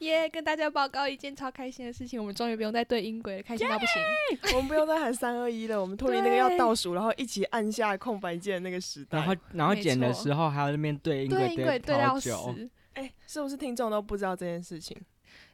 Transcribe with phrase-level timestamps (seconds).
[0.00, 4.02] 耶跟大家报告一件超开心的事情，我们终于不用再对音轨了，开心到不行。
[4.54, 9.18] 我们不用再喊三二一了，我们脱离那个要倒数，然后一起按下空白键的那个时代。
[9.18, 12.54] 然后然后剪的时候还要那边对音对轨音轨对到好久。
[12.54, 14.96] 死，哎、是不是听众都不知道这件事情？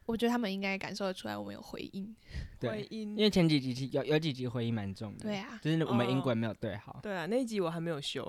[0.07, 2.15] 我觉得他们应该感受得出来我们有回应。
[2.59, 6.99] 对回，音因为前几集有有几集回音蛮重的，对啊，就是我们音轨哦没有对好。
[7.03, 8.29] 对啊，那一集我还没有修，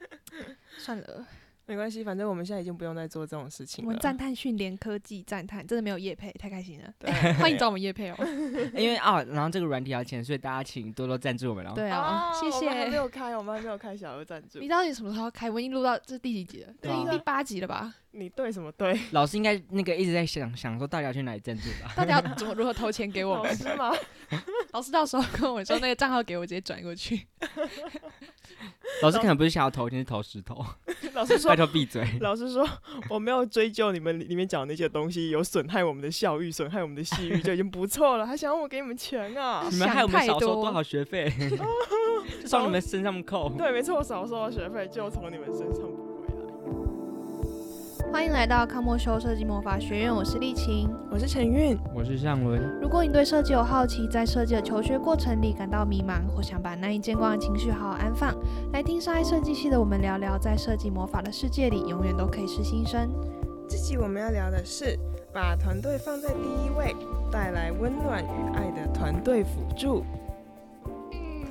[0.78, 1.26] 算了，
[1.68, 3.88] 没关系，反正我们现在已经不用再做这种事情了。
[3.88, 6.90] 我们赞叹训练科技赞叹，真的没有叶配，太开心了。
[6.98, 8.16] 对欢迎找我们叶配哦。
[8.74, 11.72] 因为啊，然后这个软体要钱，所以大家请多多赞助我们哦。
[11.74, 12.96] 对啊，谢我们还没谢。
[12.96, 14.66] 有开，我们还没有开小额赞助你。
[14.66, 15.50] 到底什么时候开？
[15.50, 16.72] 我已经录到这是第几集了？
[16.80, 17.94] 这对啊已经第八集了吧？
[18.12, 18.98] 你对什么对？
[19.10, 21.92] 老师应该那个一直在想想说，到底要去哪里赞助吧？
[21.94, 23.44] 到底要怎么如何投钱给我们？
[23.44, 23.92] 老师吗？
[24.72, 27.26] 老师到时候跟我说那个账号给我，直接转过去。
[29.02, 30.64] 老师可能不是想要投钱，是投石头。
[31.14, 32.04] 老师说 拜，托闭嘴。
[32.20, 32.66] 老师说，
[33.08, 39.66] 我没有追究你们里面讲的那些东西，有损害我们的校誉、损害我们的信誉，就已经不错了，还想让我给你们钱啊？
[39.70, 41.32] 你们害我们少收多少学费，
[42.40, 43.50] 就从你们身上扣。
[43.56, 46.07] 对，没错，我少收了学费就从你们身上。
[48.10, 50.88] 欢迎来到康莫修设计魔法学院，我是丽琴。
[51.10, 58.34] 我是陈韵，我是向伦，如果你对设计有好奇，在设计的求学过程里感到迷茫，或想把难以见光的情绪好好安放，
[58.72, 63.10] 来听上爱设计系的我们聊聊，在设计魔法的世界里，永远都可以是新生。
[63.68, 64.98] 这期我们要聊的是
[65.32, 66.96] 把团队放在第一位，
[67.30, 70.02] 带来温暖与爱的团队辅助。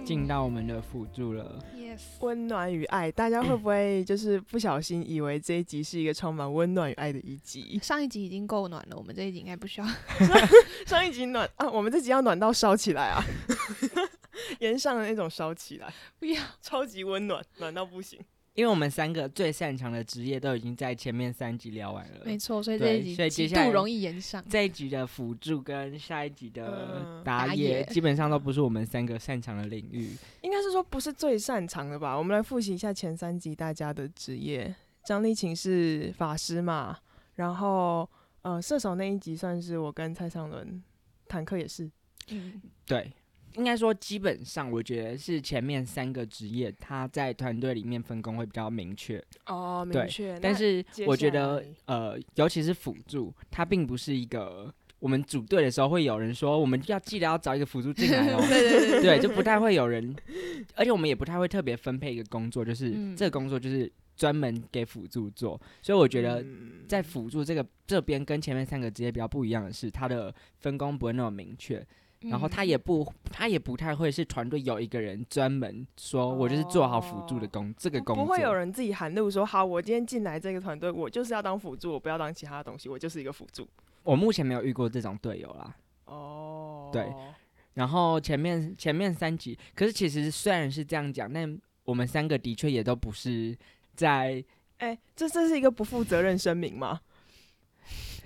[0.07, 1.61] 进到我们的辅助了。
[1.75, 7.77] Yes，温暖与爱，大家会不会就是不小心以为这一集是一个充满温暖与爱的一集？
[7.83, 9.87] 上一集已经够暖了，我们这一集应该不需要。
[10.87, 13.21] 上一集暖啊，我们这集要暖到烧起来啊，
[14.59, 18.17] 岩上的那种烧起来，不要，超级温暖，暖到不行。
[18.57, 24.43] 因为我们三个最擅长的职业都已经在前面三集聊完了，没错，所以这对一所以接下来集极度容易延上。
[24.49, 30.17] 这一集的辅助跟下一集的嗯打野基本上都不是我们三个擅长的领域。
[30.41, 32.17] 应该是说不是最擅长的吧？
[32.17, 34.73] 我们来复习一下前三集大家的职业。
[35.05, 36.97] 张丽琴是法师嘛，
[37.35, 38.09] 然后
[38.41, 40.83] 呃射手那一集算是我跟蔡尚伦，
[41.27, 41.87] 坦克也是。
[42.29, 43.13] 嗯，对，
[43.55, 49.23] 应该说基本上我觉得是前面三个职业，他在团队里面分工会比较明确。
[49.47, 50.37] 哦，对明确。
[50.39, 58.37] 但是我觉得，呃，尤其是辅助，它并不是一个我们组队的时候会有人说我们要记得要找一个辅助进来哦。
[58.49, 60.15] 对对对对，就不太会有人，
[60.75, 65.59] 而且我们也不太会特别分配一个工作，就是、嗯这个工作就是专门给辅助做。
[65.81, 71.85] 所以我觉得嗯在辅助这个这边跟前面三个职业比较不一样的是，它的分工不会那么明确，
[72.21, 78.25] 然后他也不他也不太会是团队有一个人专门说我就是做好辅助的工、这个工作。
[78.25, 83.67] 不会有人自己喊路说好，我今天进来这个团队，我就是要当辅助，我不要当其他的东西，我就是一个辅助。
[84.03, 85.75] 我目前没有遇过这种队友啦。
[86.05, 87.13] 哦，对
[87.73, 93.55] 然后前面前面三集，可是其实虽然是这样讲，但我们三个的确也都不是
[93.93, 94.43] 在
[94.79, 97.01] 哎、这这是一个不负责任声明吗？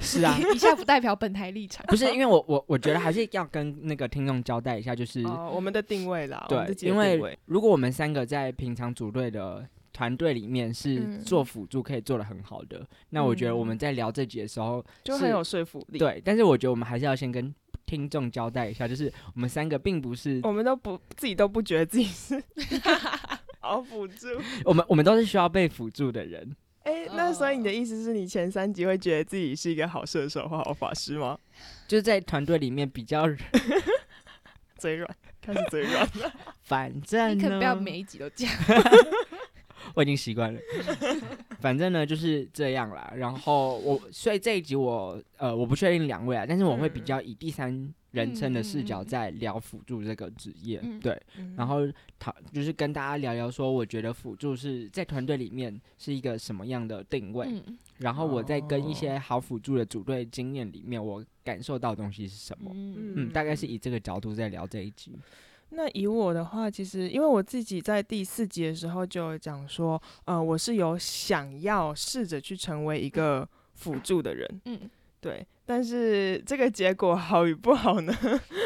[0.01, 1.85] 是啊， 以下不代表本台立场。
[1.87, 17.53] 不是因为我我我觉得还是要跟那个听众交代一下，就是、哦，我们的定位啦，对因为如果我们三个在平常组队的团队里面是嗯做辅助可以做的很好的，那我觉得我们嗯在聊这集的时候就很有说服力。，对，但是我觉得我们还是要先跟
[17.85, 22.41] 听众交代一下，就是我们三个并不是我们都不自己都不觉得自己是
[23.59, 24.27] 好辅助。
[24.65, 26.55] 我们我们都是需要被辅助的人。
[26.83, 31.37] 哎、那所以你的哦意思是你前三集会觉得自己是一个好射手或好法师吗？
[31.87, 33.27] 就是在团队里面比较，
[34.77, 35.07] 嘴软，
[35.41, 36.33] 开始嘴软了。
[36.63, 38.53] 反正你可不要呢，每一集都这样。
[39.93, 40.59] 我已经习惯了。
[41.59, 43.11] 反正呢就是这样啦。
[43.15, 50.79] 然后我，所以这一集我呃我不确定两位啊，但是我会比嗯较以第三人称的视角在聊辅助这个职业。
[50.83, 51.21] 嗯对，
[51.57, 51.79] 然后
[52.19, 57.47] 讨就是跟大家聊聊说，我觉得辅助是在团队里面是一个什么样的定位。
[57.49, 62.71] 嗯然后我在跟一哦些好辅助的组队经验里面，我感受到的东西是什么？
[62.73, 65.11] 嗯嗯，大概是以这个角度在聊这一集。
[65.69, 74.79] 那以我的话，其实因为我自己在第四集的时候就有讲说，呃，我是有想要试着去成为一个辅助的人，嗯，
[75.21, 78.11] 对，但是这个结果好与不好呢，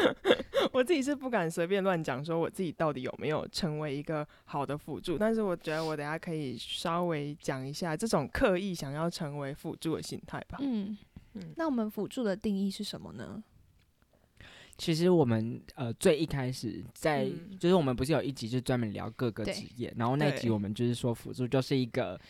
[0.72, 5.18] 我自己是不敢随便乱讲，说我自己到底有没有成为一个好的辅助。
[5.18, 10.58] 但是我觉得我等下可以稍微讲一下这种刻意想要成为辅助的心态吧。
[10.62, 10.96] 嗯
[11.34, 13.44] 嗯那我们辅助的定义是什么呢？
[14.78, 22.20] 其实我们呃最一开始在、嗯就是我们不是有一集就专门聊各个职业，然后那集我们就是说辅助就是一个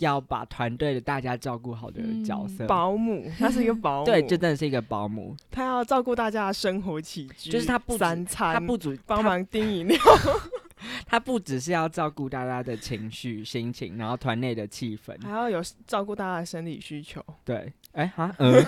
[0.00, 2.66] 要把团队的大家照顾好的角色。
[2.66, 5.34] 保姆，他是一个 保姆，对，就真的是一个保姆。
[5.50, 9.98] 他要照顾大家的生活起居，就是他不三餐，他不足帮忙订饮料。
[11.06, 17.22] 他不只是要照顾大家的情绪、心情，然后团内的气氛，还要有照顾大家的生理需求。
[17.44, 18.64] 对，哎哈， 嗯，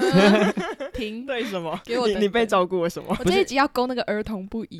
[0.93, 1.81] 停，对什么？
[1.85, 3.17] 给我你你被照顾了什么？
[3.19, 4.79] 我这一集要勾那个儿童不宜。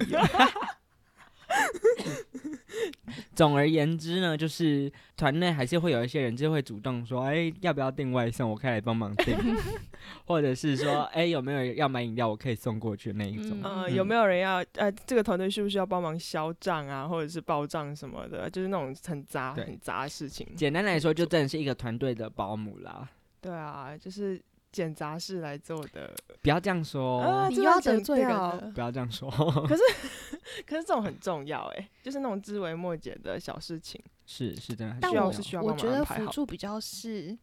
[3.35, 8.51] 总而言之呢，就是团内还是会有一些人就会主动说，哎，要不要订外送？
[8.51, 9.37] 我可以来帮忙订
[10.27, 12.29] 或者是说，哎，有没有要买饮料？
[12.29, 13.59] 我可以送过去那一种。
[13.63, 14.65] 嗯，有没有人要？
[14.75, 18.49] 呃，这个团队需不需要帮忙销账啊，或者是报账什么的？
[18.51, 20.47] 就是那种很杂、很杂的事情。
[20.57, 23.09] 简单来说，就真的是一个团队的保姆啦。
[23.41, 24.41] 对啊，就是。
[24.73, 26.11] 捡杂事来做的，
[26.41, 29.31] 不要这样说，你要得罪人不要这样说。
[29.31, 29.83] 可是，
[30.67, 34.97] 可是这种很重要哎，就是那种枝微末节的小事情，是是真的。
[34.99, 37.37] 但我是需要我觉得辅助比较是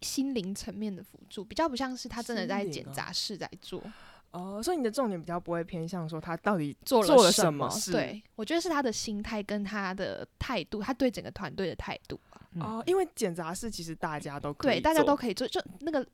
[0.00, 3.82] 心灵层面的辅助，比较不像是他真的在捡杂事在做。
[4.30, 7.90] 哦，所以你的重点比较不会偏向说他到底做了什么事。
[7.90, 12.20] 对，我觉得是他的心态跟他的态度，他对整个团队的态度
[12.60, 16.06] 哦，因为捡杂事其实大家都可以，对，大家都可以做，就那个。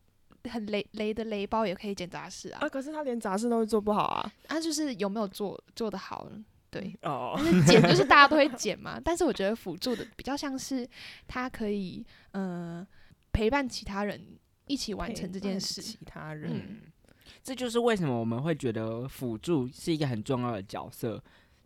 [0.51, 2.59] 很雷雷的雷包也可以捡杂事啊！
[2.63, 4.33] 啊，可是他连杂事都会做不好啊！
[4.49, 6.29] 啊，就是有没有做做的好？
[6.71, 9.01] 对，哦， 但是捡就是大家都会捡嘛。
[9.05, 10.89] 但是我觉得辅助的比较像是
[11.29, 12.87] 他可以嗯
[13.33, 14.21] 陪伴其他人
[14.67, 15.83] 一起完成这件事。
[15.83, 16.81] 其他人，
[17.43, 21.23] 这就是为什么我们会觉得辅助是一个很重要的角色，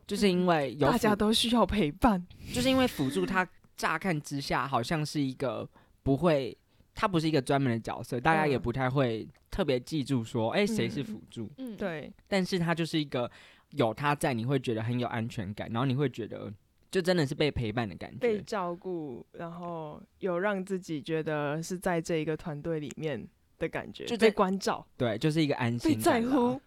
[0.06, 5.68] 就是因为有大家都需要陪伴，就是因为辅助他乍看之下好像是一个
[6.02, 6.56] 不会。
[6.96, 11.48] 他不是一个专门的角色，大家也不太会特别记住说，哎，谁是辅助？
[11.58, 12.10] 嗯，对。
[12.26, 13.30] 但是他就是一个
[13.72, 16.50] 有他在，你会觉得很有安全感，然后你会觉得
[16.90, 23.28] 就真的是被陪伴的感觉，被照顾，然后有让自己觉得是在这一个团队里面
[23.58, 24.84] 的感觉，就被关照。
[24.96, 26.58] 对，就是一个安心、被在乎。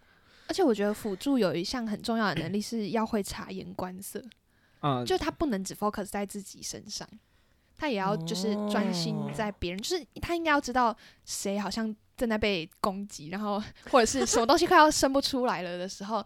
[0.46, 4.22] 而且我觉得辅助有一项很重要的能力是要会察言观色，
[4.82, 7.08] 嗯，就他不能只 focus 在自己身上。
[7.80, 10.94] 他也要就是专心在别人，就是他应该要知道
[11.24, 13.58] 谁好像正在被攻击，然后
[13.90, 16.22] 或者是什么东西快要生不出来了的时候，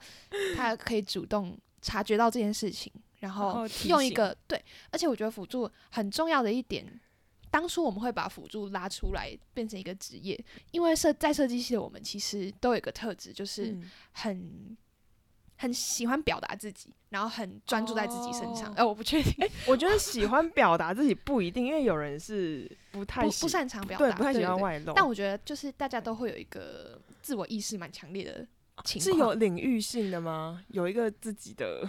[0.57, 4.61] 他可以主动察觉到这件事情，然后用一个对。
[4.91, 6.85] 而且我觉得辅助很重要的一点，
[7.53, 13.79] 当初我们会把辅助拉出来变成一个职业，因为设在设计系的我们其实都有一个特质，就是
[14.11, 14.77] 很。
[15.57, 18.73] 很喜欢表达自己，然后很专注在自己身上。
[18.75, 19.33] 哎，我不确定。
[19.39, 24.93] 哎，我觉得喜欢表达自己不一定，因为有人是不太不擅长表达，不太喜欢外露。
[24.95, 28.47] 但我觉得就是大家都会有一个自我意识蛮强烈的
[28.85, 29.15] 情况。
[29.15, 30.65] 是有领域性的吗？
[30.69, 31.89] 有一个自己的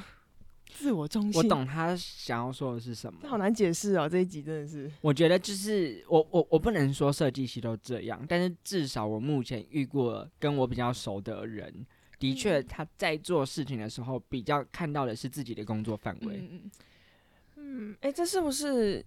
[0.71, 1.41] 自我中心。
[1.41, 3.27] 我懂他想要说的是什么。
[3.27, 4.91] 好难解释哦，这一集真的是。
[5.01, 11.85] 我觉得就是我我我不能说设计系都这样，但是至少我目前遇过跟我比较熟的人。
[12.17, 16.37] 的确，他在做事情的时候，比较看到的是自己的工作范围。
[16.49, 16.71] 嗯
[17.57, 19.03] 嗯，哎，这是不是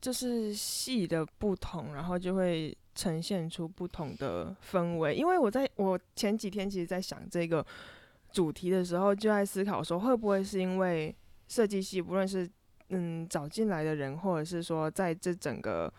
[0.00, 5.14] 就是戏的不同，然后就会呈现出不同的氛围？
[5.14, 7.64] 因为我在我前几天其实，在想这个
[8.32, 11.14] 主题的时候，就在思考说，会不会是因为
[11.48, 12.48] 设计系，不论是
[12.88, 15.92] 嗯找进来的人，或者是说在这整个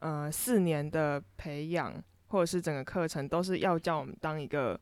[0.00, 1.94] 呃四年的培养，
[2.28, 4.78] 或者是整个课程，都是要叫我们当一个。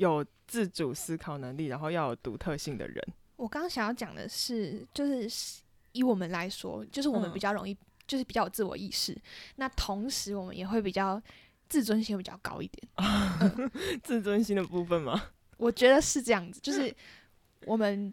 [0.00, 3.06] 有自主思考能力，然后要有独特性的人。
[3.36, 5.60] 我刚刚想要讲的是，就是
[5.92, 7.76] 以我们来说，就是我们比较容易，
[8.06, 9.14] 就是比较有自我意识。
[9.56, 11.20] 那同时，我们也会比较
[11.68, 12.88] 自尊心比较高一点。
[14.02, 15.22] 自尊心的部分吗？
[15.58, 16.94] 我觉得是这样子，就是
[17.66, 18.10] 我们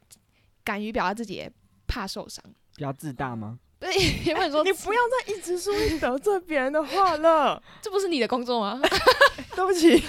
[0.65, 1.49] 敢于表达自己，
[1.87, 2.43] 怕受伤。
[2.75, 3.59] 比较自大吗？
[3.79, 3.89] 对，
[4.25, 7.61] 有没有说你不要再一直说你得罪别人的话了？
[7.79, 8.81] 这不是你的工作吗？
[9.55, 10.03] 对不起，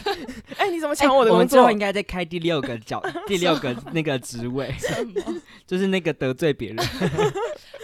[0.57, 1.61] 哎，你怎么抢我的工作？
[1.61, 5.43] 我们应该再开第六个角，第六个那个职位，什么？
[5.67, 6.87] 就是那个得罪别人。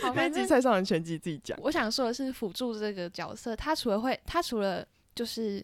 [0.03, 1.59] 好，那集蔡少人全集自己讲。
[1.62, 5.62] 我想说的是，辅助这个角色，他除了会，他除了就是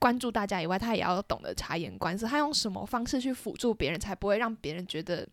[0.00, 2.26] 关注大家以外，他也要懂得察言观色。
[2.26, 5.26] 他用什么方式去辅助别人，才不会让别人觉得？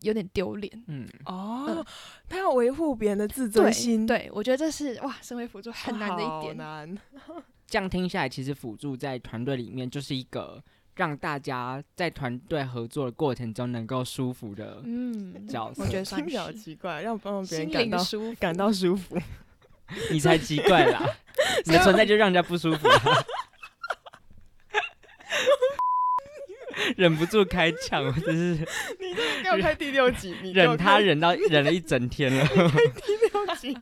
[0.00, 1.84] 有点丢脸，嗯哦，
[2.28, 6.56] 他要维护别人的自尊心，对我觉得这是哇，身为辅助很难的一点。
[6.56, 6.98] 难，
[7.66, 10.62] 这样听下来，其实辅助在团队里面就是一个
[10.96, 15.82] 让大家在团队合作的过程中能够舒服的嗯角色。
[15.82, 19.16] 我觉得听起来奇怪，让帮别人感到舒感到舒服，
[20.10, 21.04] 你才奇怪啦！
[21.66, 22.88] 你的存在就让人家不舒服。
[26.96, 28.64] 忍不住开枪， 真是！
[28.98, 32.44] 你要开第六集，你忍他忍到忍了一整天了。
[32.46, 33.76] 开第六集，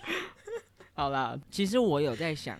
[0.94, 2.58] 好啦，其实我有在想，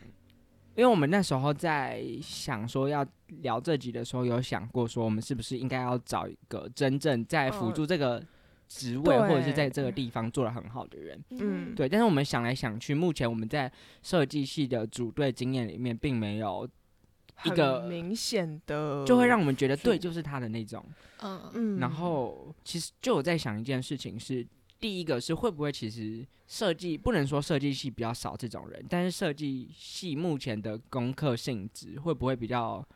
[0.74, 3.06] 因为我们那时候在想说要
[3.42, 8.22] 聊这集的时候，有想过说我们是不是应该要找一个真正在辅助这个
[8.68, 11.22] 职位或者是在这个地方做的很好的人。
[11.30, 11.88] 嗯，对。
[11.88, 13.70] 但是我们想来想去，目前我们在
[14.02, 16.68] 设计系的组队经验里面，并没有
[17.44, 20.84] 一个明显的，就会让我们觉得对，就是他的那种。
[21.22, 21.78] 嗯嗯。
[21.78, 24.46] 然后，其实就有在想一件事情是。
[24.78, 32.86] 第一个是会不会其实设计不能说设计系比较少这种人，但是设计系目前的功课性质会不会比较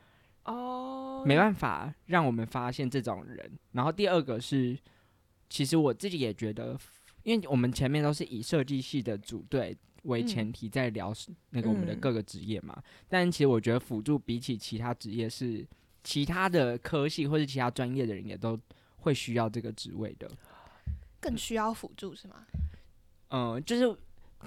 [0.43, 3.51] 哦没办法让我们发现这种人？
[3.71, 4.77] 然后第二个是，
[5.49, 6.77] 其实我自己也觉得，
[7.23, 11.13] 因为我们前面都是以设计系的组队为前提在聊
[11.49, 15.65] 那个我们的各个职业嘛，但其实我觉得辅助比起其他职业是
[16.03, 18.59] 其他的科系或者其他专业的人也都
[18.97, 20.29] 会需要这个职位的。
[21.19, 22.35] 更需要辅助是吗？
[23.29, 23.95] 嗯，就是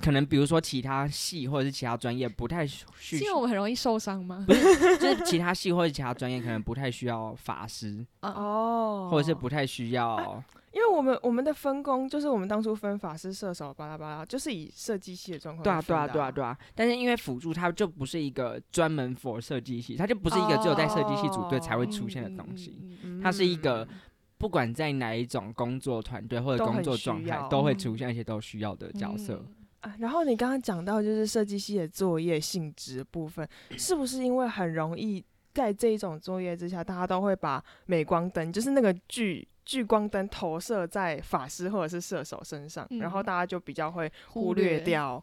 [0.00, 4.44] 可能比如说其他系或者是其他专业不太需，因为我们很容易受伤吗？
[4.46, 10.42] 不是，就是其他系或者其他专业可能不太需要法师哦，或者是不太需要，
[10.74, 15.62] 因为我们我们的分工就是我们当初分法师、射手巴拉巴拉，就是以设计系的状况。
[15.62, 16.58] 对啊，对啊，对啊，对啊。
[16.74, 22.78] 但是因为辅助它就不是一个专门 for 设计系，它就不是一个只有在设计系组队才会出现的东西，
[23.22, 23.88] 它是一个。
[24.36, 29.42] 不管在哪一种工作团队或者工作状态，都会出现一些都需要的角色
[29.80, 29.94] 啊。
[29.98, 45.22] 然后你刚刚讲到就是设计系的作业性质部分，是不是因为很容易在这一种作业之下，大家都会把镁光灯，就是那个聚聚光灯投射在法师或者是射手身上，然后大家就比较会忽略掉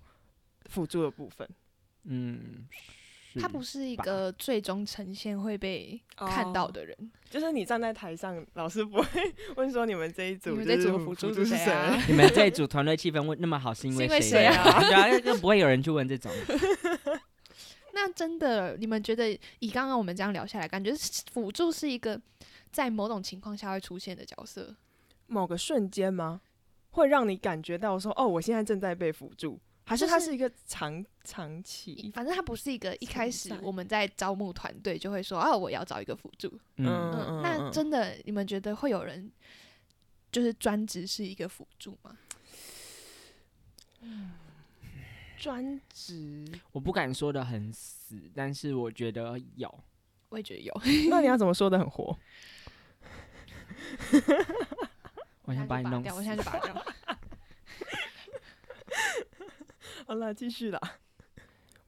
[0.65, 1.48] 辅助的部分。
[2.03, 2.67] 嗯。
[3.39, 6.93] 他不是一个最终呈现会被看到的人，
[7.29, 11.74] 就是你站在台上，老师不会问说你们这一组，你们这组辅助是谁？
[12.10, 14.81] 你们这一组团队气氛那么好，是因为谁啊？
[14.81, 16.29] 对啊， 就不会有人去问这种。
[17.95, 20.91] 那真的，你们觉得以刚刚我们这样聊下来，感觉
[21.31, 22.19] 辅助是一个
[22.72, 24.75] 在某种情况下会出现的角色？
[25.28, 26.42] 某个瞬间吗？
[26.92, 29.60] 会让你感觉到说，哦，我现在正在被辅助。
[29.84, 36.48] 还是它是一个长长期，反正它不是一个一开始我们在招募团队就会说啊，我要找一个辅助。
[36.78, 39.30] 嗯，那真的你们觉得会有人
[40.32, 42.18] 就是专职是一个辅助吗？
[45.38, 49.84] 专职我不敢说的很死，但是我觉得有，
[50.30, 50.82] 我也觉得有。
[51.10, 52.18] 那你要怎么说的很活？
[55.46, 56.74] 我想把你弄掉，我现在就拔掉。
[60.08, 60.80] 好了，继续啦。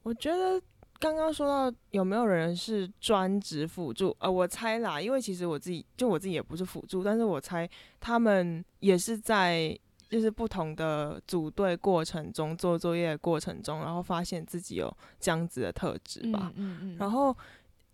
[0.04, 0.62] 我觉得
[1.00, 4.16] 刚刚说到有没有人是专职辅助？
[4.20, 7.70] 呃，我猜啦，因为其实我自己就我自己也不是辅助，但是我猜
[8.00, 9.78] 他们也是在
[10.10, 16.52] 就是不同的组队过程中做作业过程中，然后发现自己有这样子的特质吧。
[16.56, 16.98] 嗯嗯。
[16.98, 17.36] 然后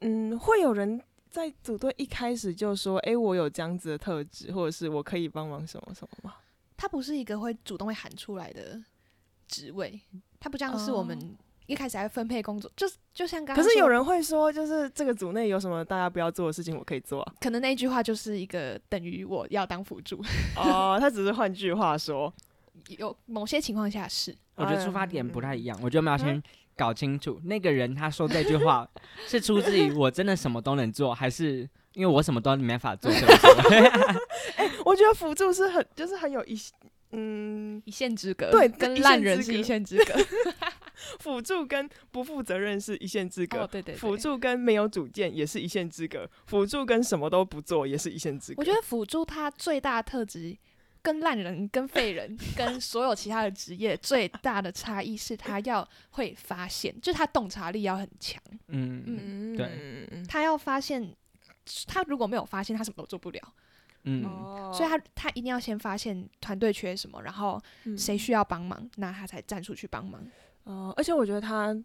[0.01, 6.35] 嗯，会有人在组队一开始就说：“哎，我有这样子的特质，或者是我可以帮忙什么什么吗？”
[6.75, 8.81] 他不是一个会主动会喊出来的。
[9.51, 9.99] 职位，
[10.39, 13.55] 他不像是我们一开始在分配工作，就就像刚。
[13.55, 17.27] 可是有人会说，就是这个组内有什么大家不要做的事情，我可以做。
[17.41, 20.23] 可能那句话就是一个等于我要当辅助。
[20.55, 22.31] 哦，他只是换句话说，
[22.99, 24.37] 有某些情况下是。
[24.53, 26.43] 我觉得出发点不太一样，我觉得我们要先
[26.79, 28.87] 搞清楚，那个人他说这句话
[29.27, 33.11] 是出自于我真的什么都能做，还是因为我什么都没法做？
[34.55, 36.57] 哎，我觉得辅助是很，就是很有一。
[37.11, 38.51] 嗯，一线之隔。
[38.51, 40.13] 对，跟烂人是一线之隔。
[41.19, 43.65] 辅助跟不负责任是一线之隔。
[43.65, 43.95] 对对。
[43.95, 46.29] 辅助跟没有主见也是一线之隔。
[46.45, 48.59] 辅助跟什么都不做也是一线之隔。
[48.59, 50.55] 我觉得辅助他最大的特质，
[51.01, 58.41] 跟烂人、跟废人、 跟所有其他的职业最大的差异是，他要会发现，就是他洞察力要很强。
[58.67, 60.23] 嗯嗯，对。
[60.27, 61.15] 他要发现，
[61.87, 63.41] 他如果没有发现，他什么都做不了。
[64.03, 64.23] 嗯，
[64.73, 67.61] 所以他他一定要先发现团队缺什么，然后
[67.97, 70.25] 谁需要帮忙，那他才站出去帮忙。
[70.63, 71.75] 哦，而且我觉得他，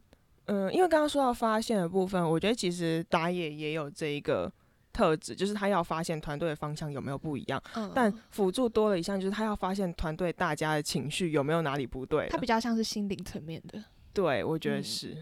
[0.44, 4.50] 嗯，因为刚刚说到发现的部分，我觉得其实打野也有这一个
[4.94, 7.62] 特质，就是他要发现团队的方向有没有不一样。
[7.74, 12.28] 嗯，但辅助多了一项，就是他要发现团队大家的情绪有没有哪里不对。
[12.30, 13.84] 他比较像是心灵层面的。
[14.14, 15.14] 对，我觉得是。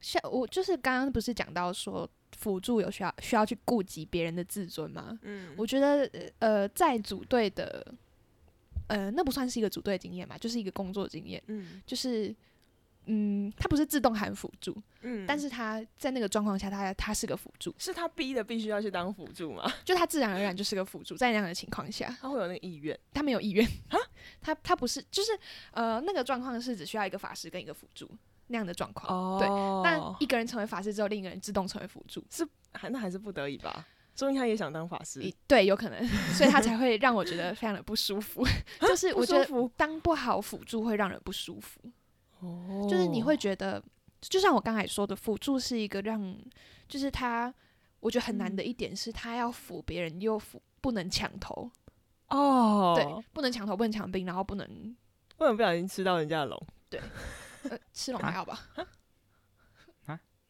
[0.00, 2.10] 像我就是刚刚不是讲到说。
[2.36, 5.18] 辅助有需要需要去顾及别人的自尊吗？
[5.22, 6.08] 嗯，我觉得
[6.38, 7.84] 呃，在组队的
[8.86, 11.42] 呃，那不算是一个组队经验嘛，就是一个工作经验。
[11.46, 12.32] 嗯，就是
[13.10, 19.70] 嗯，他不是自动喊辅助，嗯，但是他在那个状况下，他他是个辅助，是他逼的必须要去当辅助吗？
[19.84, 22.98] 就他自然而然就是个辅助，在那样的情况下，他会有那个意愿？
[23.12, 23.98] 他没有意愿啊？
[24.40, 25.32] 他他不是，就是
[25.72, 28.10] 呃，那个状况是只需要一个法师跟一个辅助。
[28.50, 29.38] 那样的状况。
[29.38, 33.86] 对，那一个人成为法师之后，另一个人自动成为辅助，是还那还是不得已吧？
[34.16, 38.42] 说明他也想当法师，对，有可能，所以他才会让我觉得非常的不舒服。
[38.80, 39.46] 就是我觉得
[39.76, 41.78] 当不好辅助会让人不舒服。
[42.40, 43.82] 哦，就是你会觉得，
[44.20, 46.36] 就像我刚才说的，辅助是一个让，
[46.88, 47.52] 就是他，
[48.00, 51.70] 我觉得很难的一点是他要辅别人又辅不能抢头。
[52.28, 54.66] 哦，对，不能抢头，不能抢兵，然后不能
[55.36, 56.66] 不能不小心吃到人家的龙。
[56.90, 57.00] 对，
[57.70, 58.60] 呃，吃龙还好吧？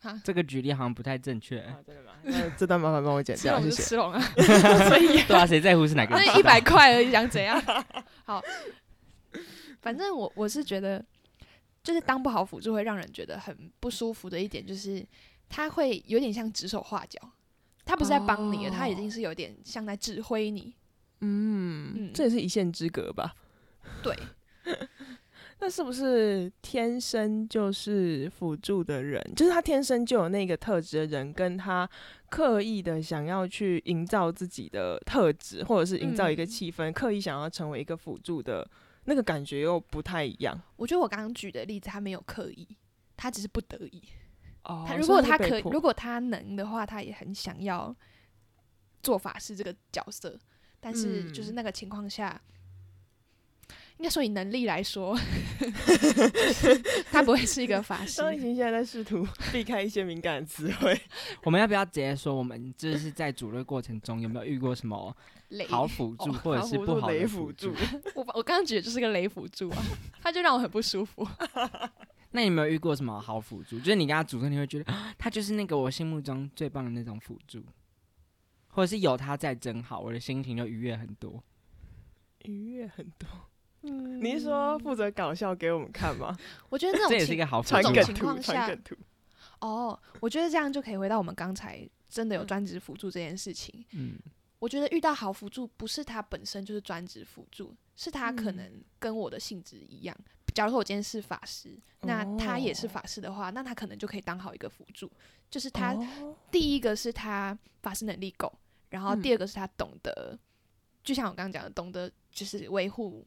[0.02, 1.60] 啊，这个举例好像不太正确。
[1.84, 2.12] 真的吗？
[2.22, 3.82] 那这段麻烦帮我剪掉，谢谢。
[3.82, 4.20] 吃龙啊，
[4.88, 6.14] 所以对啊，谁在乎是哪个？
[6.14, 7.60] 那一百块而已，想怎样？
[8.24, 8.40] 好，
[9.82, 11.04] 反正我我是觉得，
[11.82, 15.04] 就是当不好辅助会让人觉得很不舒服的一点，就是
[15.48, 17.20] 他会有点像指手画脚，
[17.84, 20.74] 他不是在帮你，他已经是有点像在指挥你。
[21.20, 23.34] 嗯，这也是一线之隔吧？
[24.02, 24.16] 对。
[25.60, 29.20] 那是不是天生就是辅助的人？
[29.34, 31.88] 就是他天生就有那个特质的人，跟他
[32.28, 38.64] 刻意的想要去营造自己的特质，或者是营造一个气氛，刻意想要成为一个辅助的
[39.08, 40.60] 那个感觉又不太一样。
[40.76, 42.68] 我觉得我刚刚举的例子，他没有刻意，
[43.16, 44.02] 他只是不得已。
[44.64, 47.96] 哦，他如果他可，如果他能的话，他也很想要
[49.02, 50.38] 做法师这个角色，
[50.78, 52.38] 但是就是那个情况下。
[53.96, 55.18] 应该说以能力来说，
[57.10, 58.18] 他不会是一个法 师。
[58.18, 60.96] 张艺兴现在在试图 避开一些敏感的词汇。
[61.42, 65.16] 我们要不要直接说，我们就是在组队过程中有没有遇过什么
[65.68, 67.72] 好辅助或者是不好的辅助？
[68.14, 69.82] 我我刚刚举的就是个雷辅助啊，
[70.22, 71.26] 他就让我很不舒服。
[72.32, 73.78] 那你有没有遇过什么好辅助？
[73.78, 77.64] 就是你跟他组队，你会觉得他就是那个我心目中最棒的那种辅助，
[78.68, 81.42] 或者是有他在真好，我的心情就愉悦很多，
[82.44, 83.26] 愉悦很多。
[83.82, 86.36] 嗯，你是说负责搞笑给我们看吗？
[86.68, 88.68] 我觉得这种这也是一个好这种情况下，
[89.60, 93.84] 哦，我觉得这样就可以回到我们刚才真的有专职辅助这件事情。
[93.92, 94.18] 嗯，
[94.58, 100.16] 我觉得遇到好辅助不是他本身就是专职辅助，是他可能跟我的性质一样。
[100.54, 105.10] 假如说我今天是法师，那他也是法师的话，那他可能就可以当好一个辅助。
[105.50, 105.96] 就是他
[106.50, 108.52] 第一个是他法师能力够，
[108.88, 110.38] 然后第二个是他懂得，
[111.04, 113.26] 就像我刚刚讲的，懂得就是维护。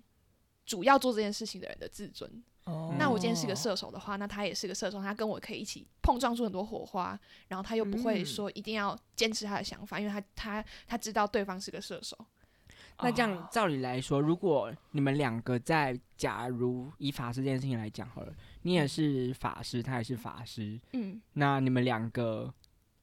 [0.64, 2.32] 主要做这件事情的人的自尊。
[2.66, 12.16] 哦，那我今天是个射手的话，那他也是个射手，他跟我可以一起碰撞出很多火花，然后他又不会说一定要坚持他的想法，因为他他他知道对方是个射手。
[13.00, 22.54] 那这样照理来说，如果你们两个在假如以法师这件事情来讲好了，你也是法师，他也是法师，嗯，那你们两个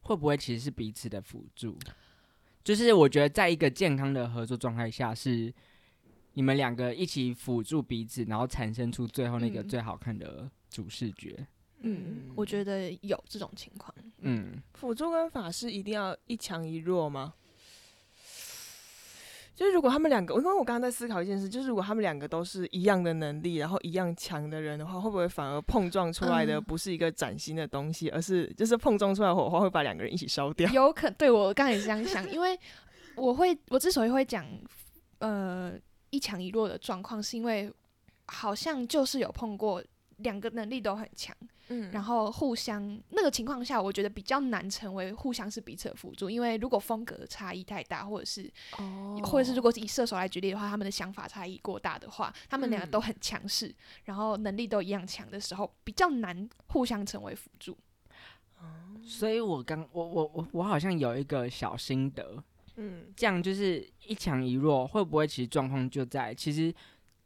[0.03, 1.77] 会不会其实是彼此的辅助？
[2.63, 5.53] 就是我觉得在一个健康的合作状态下是。
[6.39, 11.37] 你们两个一起辅助彼此，然后产生出最后那个最好看的主视觉。
[11.81, 13.93] 嗯，我觉得有这种情况。
[14.21, 17.35] 嗯，辅助跟法师一定要一强一弱吗？
[19.57, 30.71] 就是如果他们两个，因为我刚刚在思考一件事，就是如果他们两个都是一样的能力，然后一样强的人的话，会不会反而碰撞出来的不是一个崭新的东西，而是就是碰撞出来火花会把两个人一起烧掉？
[30.71, 32.57] 有可对我刚才也是这样想，因为
[33.17, 34.47] 我会，我之所以会讲，
[35.19, 35.77] 呃。
[36.11, 37.73] 一强一弱的状况，是因为
[38.27, 39.83] 好像就是有碰过
[40.19, 41.35] 两个能力都很强，
[41.69, 57.77] 嗯，然后互相那个情况下，我觉得比较难成为互相是彼此的辅助，因为如果风格差异太大，或者是哦，或者是如果是以射手来举例的话，他们的想法差异过大的话，他们两个都很强势，然后能力都一样强的时候，比较难互相成为辅助。
[59.07, 62.43] 所以我刚我我我我好像有一个小心得。
[62.81, 66.73] 嗯，这样就是一强一弱，会不会其实状况就在其实，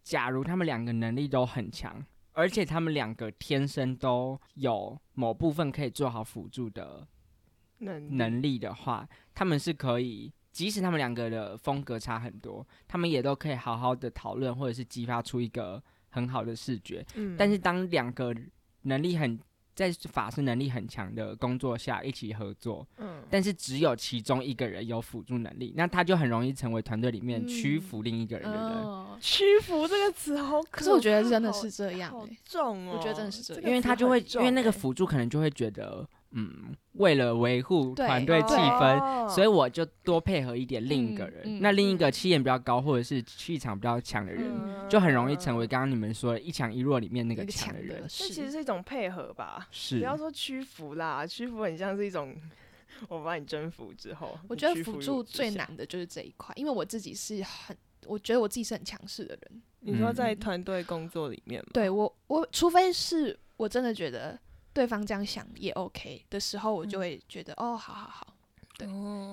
[0.02, 7.06] 假如他们两个能力都很强，而且他们两个天生都有某部分可以做好辅助的
[7.80, 17.04] 能能力的话，他们是可以，即使他们两个的风格差很多，他们也都可以好好的讨论，或者是激发出一个很好的视觉。
[17.14, 18.34] 嗯，但是当两个
[18.82, 19.38] 能力很
[19.74, 29.20] 在法师能力很强的工作下一起合作，嗯，但是只有其中一个人有辅助能力，那他就很容易成为团队里面屈服另一个人的人。
[29.20, 32.12] 屈服这个词好，可是我觉得真的是这样，
[32.44, 36.06] 重哦，我觉得真的是这样，因为他就会，因为那个辅助可能就会觉得。
[36.34, 41.60] 嗯，为了维护团队气氛，所以我就多配合一点另一个人。
[41.60, 44.50] 那另一个气焰比较高，或者是气场比较强的人，
[44.88, 48.02] 就很容易成为刚刚你们说的一强一弱里面那个强的人。
[48.08, 49.68] 这其实是一种配合吧？
[49.70, 52.34] 是，不要说屈服啦，屈服很像是一种
[53.08, 54.38] 我把你征服之后。
[54.48, 59.62] 我觉得辅助最难的就是这一块，因为我自己是很，我觉得我自己是很强势的人。
[59.80, 61.68] 你说在团队工作里面吗？
[61.74, 63.38] 对我，我除非是。
[63.58, 64.36] 我真的觉得
[64.72, 68.26] 对方这样想也 OK 的时候，我就会觉得哦，好好好。
[68.78, 68.88] 对，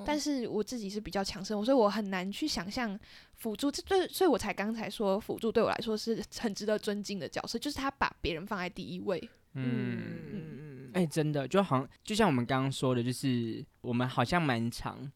[0.06, 2.99] 但是我自己是比较强势，所以我很难去想象
[3.36, 3.71] 辅助。
[3.71, 9.17] 这对，所以我才刚才说辅助对我来说是很值得尊敬的角色，就是他把别人放在第一位。
[9.54, 15.10] 嗯嗯嗯，哎，真的就好像就像我们刚刚说的，就是我们好像蛮长。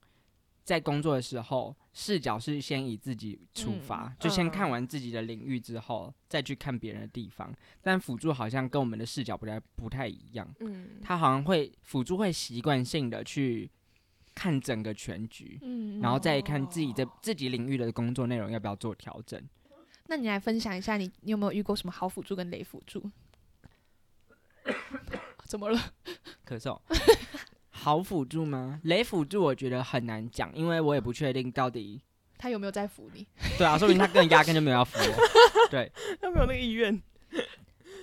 [0.64, 7.54] 在工作的时候，视角是先以自己出发，就先看完自己的领域之后，再去看别人的地方。
[7.82, 13.70] 但辅助好像跟我们的视角不太不太一样，嗯，他好像会辅助会习惯性的去
[14.34, 19.42] 看整个全局，嗯，然后再看自己的自己领域的工作内容要不要做调整。
[20.08, 23.12] 那你来分享一下，你你有没有遇过什么好辅助跟雷辅助？
[25.44, 25.78] 怎么了？
[26.48, 26.80] 咳嗽。
[27.84, 28.80] 好辅助吗？
[28.84, 32.02] 雷辅助我觉得很难讲，因为我也不确定到底
[32.38, 33.28] 他有没有在扶你。
[33.58, 35.16] 对啊，说明他更压根就没有要扶我。
[35.70, 35.92] 对，
[36.22, 37.02] 他没有那个意愿。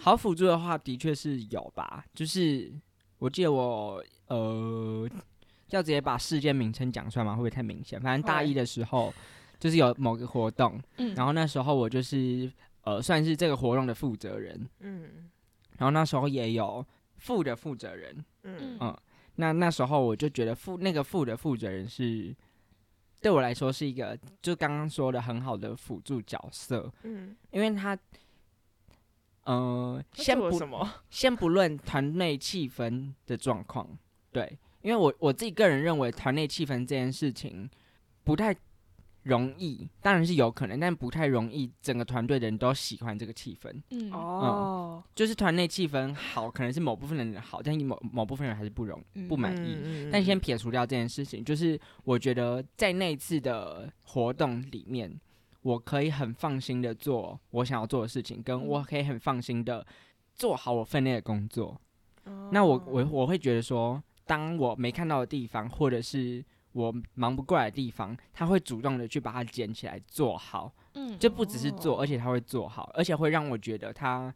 [0.02, 2.04] 好辅助的话，的确是有吧。
[2.12, 2.70] 就是
[3.18, 5.08] 我记得我呃，
[5.70, 7.32] 要直接把事件名称讲出来吗？
[7.32, 7.98] 会不会太明显？
[8.02, 9.12] 反正大一的时候，
[9.58, 15.30] 就是有某个活动，嗯，然后那时候我就是呃，算是这个活动的负责人，嗯，
[15.78, 16.84] 然后那时候也有
[17.16, 18.96] 副的负责人，嗯嗯。
[19.36, 22.34] 那那时候我就觉得负那个负的负责人是
[23.20, 27.98] 对我来说是一个就刚刚说的很好的辅助角色，嗯，因为他，
[29.44, 33.88] 呃，先不什么， 先不论团内气氛的状况，
[34.32, 37.68] 对，因为我我自己个人认为团内气氛这件事情
[38.24, 38.56] 不太。
[39.24, 41.70] 容易当然是有可能，但不太容易。
[41.82, 50.08] 整个团队的人都喜欢这个气氛，嗯哦，就是团内气氛好，可能是某部分人好，但某某部分人还是不容不满意。
[50.10, 55.14] 但先撇除掉这件事情，就是我觉得在那次的活动里面，
[55.62, 59.86] 我可以很放心的做我想要做的事情，跟我可以很放心的
[60.34, 61.78] 做好我分内的工作。
[62.50, 66.42] 那我我我会觉得说，当我没看到的地方，或者是。
[66.72, 74.32] 我忙不过来的地方，他会主动的去把它捡起来做好，嗯，就不只是做，而且他会做好，而且会让我觉得他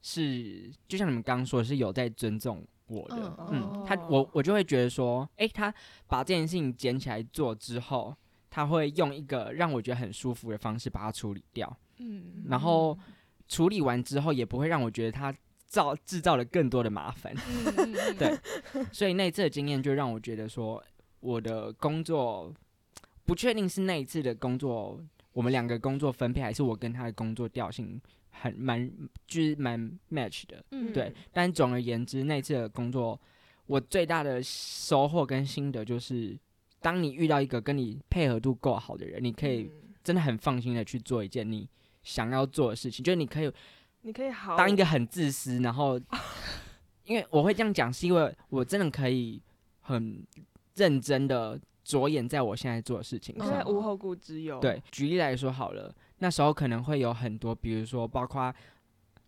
[0.00, 5.72] 是就像你们刚刚说的是有在尊重我的，嗯，他我我就会觉得说，哎，他
[6.06, 8.16] 把这件事情捡起来做之后，
[8.48, 12.98] 他会用一个让我觉得很舒服的方式把它处理掉，嗯，然后
[13.46, 15.34] 处理完之后也不会让我觉得他
[15.66, 17.34] 造制造了更多的麻烦，
[18.18, 18.38] 对，
[18.90, 20.82] 所以那次的经验就让我觉得说。
[21.24, 22.52] 我的工作
[23.24, 25.00] 不确定是那一次的工作，
[25.32, 27.98] 我们两个工作分配，还是我跟他的工作调性
[28.30, 28.92] 很蛮
[29.26, 31.10] 就是蛮 match 的，嗯，对。
[31.32, 33.18] 但总而言之，那次的工作，
[33.64, 36.38] 我最大的收获跟心得就是，
[36.82, 39.70] 当你遇到一个跟你配合度够好的人，你可以
[40.02, 41.66] 真的很放心的去做一件你
[42.02, 43.50] 想要做的事情，就是你可以，
[44.02, 45.98] 你可以好当一个很自私，然后，
[47.04, 49.40] 因为我会这样讲，是因为我真的可以
[49.80, 50.22] 很。
[50.74, 54.58] 认真的着眼在我现在做的事情上，无后顾之忧。
[54.60, 58.54] 对，举例来说好了，那时候可能会有很多，比如说包括，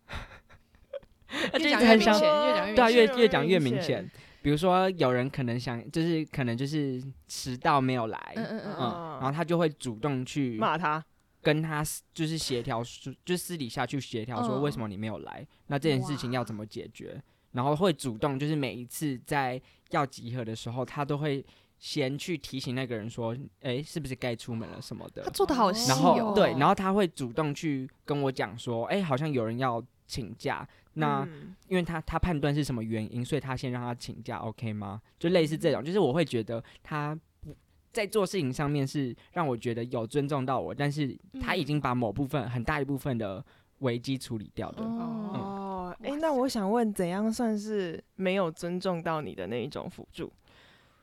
[1.59, 4.09] 越讲越明显，越讲越对啊，越越讲越明显。
[4.41, 8.79] 比如说有人可能想，就是可能就是迟到没有来，嗯嗯嗯，
[9.19, 11.03] 然后他就会主动去骂他，
[11.41, 11.83] 跟他
[12.13, 12.81] 就是协调，
[13.25, 17.21] 就私底下去协调说为什么你没有来，那这件事情要怎么解决？
[17.51, 21.45] 然后会主动，就是每一次在要集合的时候，他都会
[21.77, 26.33] 先去提醒那个人说：“哎，是不是该出门了什么的？”他做的好细哦。
[26.35, 31.27] 对，然后他会主动去跟我讲说：“哎，好像有人要请假，那
[31.67, 37.55] 因为他他判断是什么原因，所以他先让他请假，OK 吗？”就类似这种，就是我会觉得他不
[37.91, 43.45] 在做事情上面是让我觉得有尊重到我，但是他已经把某部分很大一部分的
[43.79, 44.83] 危机处理掉的。
[44.83, 45.65] 哦。
[46.01, 50.31] 哎，那我想问，怎样算是没有尊重到你的那一种辅助？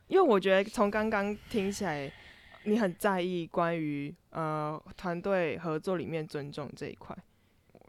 [0.07, 2.13] 因为我觉得从刚刚听起来，
[2.65, 7.17] 你很在意关于呃团队合作里面尊重这一块。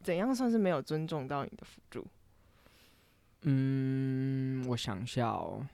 [0.01, 2.05] 怎样算是没有尊重到你的辅助？
[3.41, 5.67] 嗯，我想一下哦。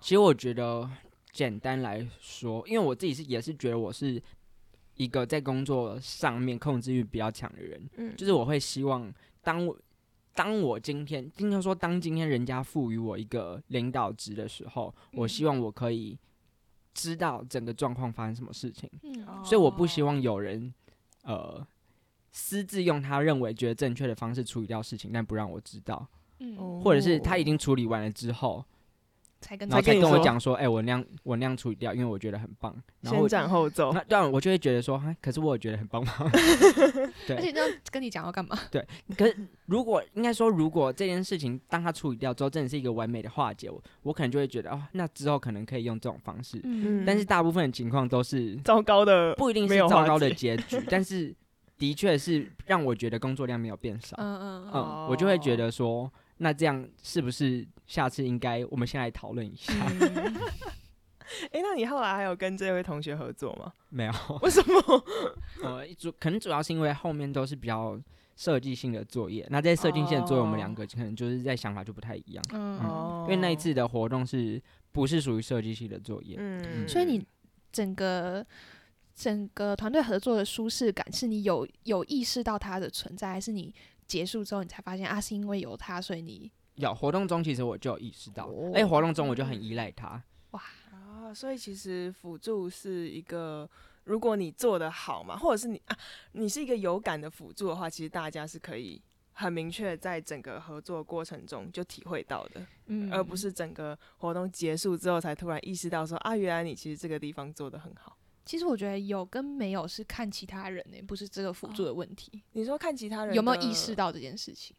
[0.00, 0.88] 其实我觉得
[1.30, 4.20] 简单来说，因为我自己是也是觉得我是
[4.94, 7.90] 一个在工作上面控制欲比较强的人。
[7.96, 9.76] 嗯，就是我会希望当我。
[10.34, 16.18] 当我今天，应该说，当今天人家赋予我一个领导职的时候，我希望我可以
[16.94, 18.90] 知道整个状况发生什么事情。
[19.02, 20.72] 嗯，所以我不希望有人
[21.22, 21.66] 呃
[22.30, 26.06] 私自用他认为觉得正确的方式处理掉事情，但不让我知道。
[26.38, 28.64] 嗯，或者是他已经处理完了之后，
[29.42, 32.74] 才跟然后才跟我讲说，哎、我那样我那样处理掉，因为我觉得很棒。
[33.00, 33.92] 然后先斩后奏。
[33.92, 36.12] 那当然我就会觉得说，哈，可是我也觉得很棒吗？
[37.26, 38.58] 对而且这样跟你讲要干嘛？
[38.70, 38.86] 对
[39.18, 46.60] 可是如果应该说，如果这件事情当他处理掉之后，真的是一个完美的化解，我我可能就会觉得，哦，那之后可能可以用这种方式。
[46.64, 51.34] 嗯，但是大部分的情况都是糟糕的，不一定是没有糟糕的结局，但是
[51.78, 54.16] 的确是让我觉得工作量没有变少。
[54.18, 56.08] 嗯嗯嗯，嗯，我就会觉得说，
[56.42, 59.72] 那这样是不是下次应该我们先来讨论一下？
[59.88, 60.34] 嗯
[61.50, 63.72] 哎、那你后来还有跟这位同学合作吗？
[63.88, 65.04] 没有，为什么？
[65.64, 67.98] 呃，主可能主要是因为后面都是比较
[68.36, 72.44] 设计性的作业，那在设计性的作业，我们两个可能就是在想法就不太一样。
[72.52, 76.36] 嗯哦因为那一次的活动是不是属于设计系的作业？
[76.38, 77.24] 嗯所以你
[77.72, 78.44] 整个
[79.14, 83.74] 整个团队合作的舒适感，是你有有意识到它的存在，还是你
[84.06, 90.22] 结束之后你才发现啊，是因为有他，所以你有活动中其实我就有意识到，哦而且活动中我就很依赖它。
[90.50, 93.68] 啊，所以其实辅助是一个，
[94.04, 95.96] 如果你做的好嘛，或者是你啊，
[96.32, 99.00] 你是一个有感的辅助的话，其实大家是可以
[99.32, 108.16] 很明确在整个合作过程中就体会到的，嗯，而不是整个活动结束之后才突然意识到说啊，原来你其实这个地方做的很好。
[108.44, 112.42] 其实我觉得有跟没有是看其他人呢、不是这个辅助的问题。
[112.52, 114.74] 你说看其他人有没有意识到这件事情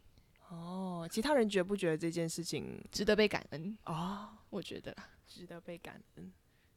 [0.48, 3.76] 哦，其他人觉不觉得这件事情值得被感恩？
[3.86, 4.94] 哦我觉得，
[5.26, 6.32] 值得被感恩？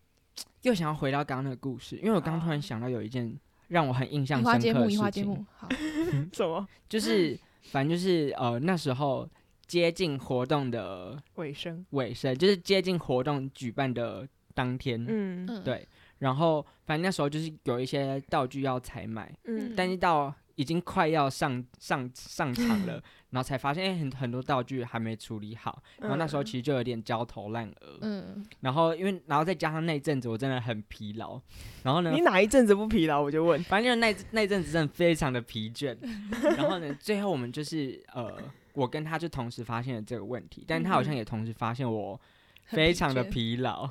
[0.64, 5.70] 又想要回到刚刚那个故事，因为我刚刚突然想到有一件让我很印象移花接木，深刻的移花事情，接木，好
[6.34, 9.30] 什么 就是反正就是呃那时候
[9.68, 11.86] 接近活动的尾声？
[11.92, 15.88] 尾声，就是接近活动举办的当天，嗯嗯，对
[16.20, 22.94] 然后反正那时候就是有一些道具要采买，嗯但是到已经快要上上上场了，
[23.30, 31.40] 然后才发现哎、很很多道具还没处理好，然后那时候其实就有点焦头烂额，嗯，然后因为然后再加上那一阵子我真的很疲劳，
[31.84, 33.22] 然后呢你哪一阵子不疲劳？
[33.22, 33.64] 我就问。
[33.66, 35.96] 反正就那那阵子真的非常的疲倦，
[36.58, 38.36] 然后呢，最后我们就是呃，
[38.74, 42.20] 我跟他就同时发现了这个问题，但他好像也同时发现我
[42.66, 43.88] 非常的疲劳，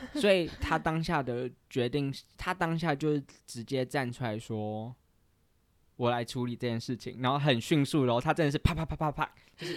[0.20, 4.94] 所以他当下的决定，他当下就是直接站出来说。
[5.96, 9.76] 我来处理这件事情，然后很迅速，然后他真的是啪啪啪啪啪，就是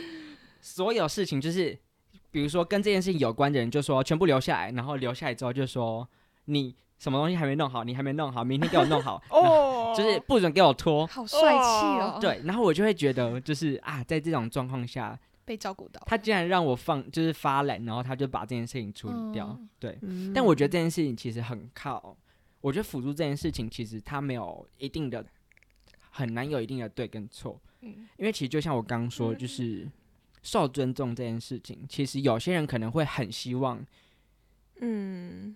[0.62, 1.76] 所有事情就是，
[2.30, 6.08] 比如说跟这件事情有关的人就说全部留下来，然后留下来之后就说
[6.46, 11.08] 你什么东西还没弄好，你还没弄好，明天给我弄好，哦， 就是不准给我拖。
[11.08, 11.56] 好帅气
[12.00, 19.48] 哦，，对，然后我就会觉得，就是啊，在这种状况下，被照顾到，他竟然让我放，就是发懒，然后他就把这件事情处理掉。
[19.60, 19.70] 嗯。
[19.80, 20.32] 对，嗯。
[20.34, 22.16] 但我觉得这件事情其实很靠，
[22.62, 25.26] 我觉得辅助这件事情其实他没有一定的，
[26.10, 28.08] 很难有一定的对跟错，嗯。
[28.18, 29.90] 因为其实就像我刚刚说，就是
[30.44, 33.84] 受尊重这件事情，其实有些人可能会很希望。
[34.84, 35.56] 嗯，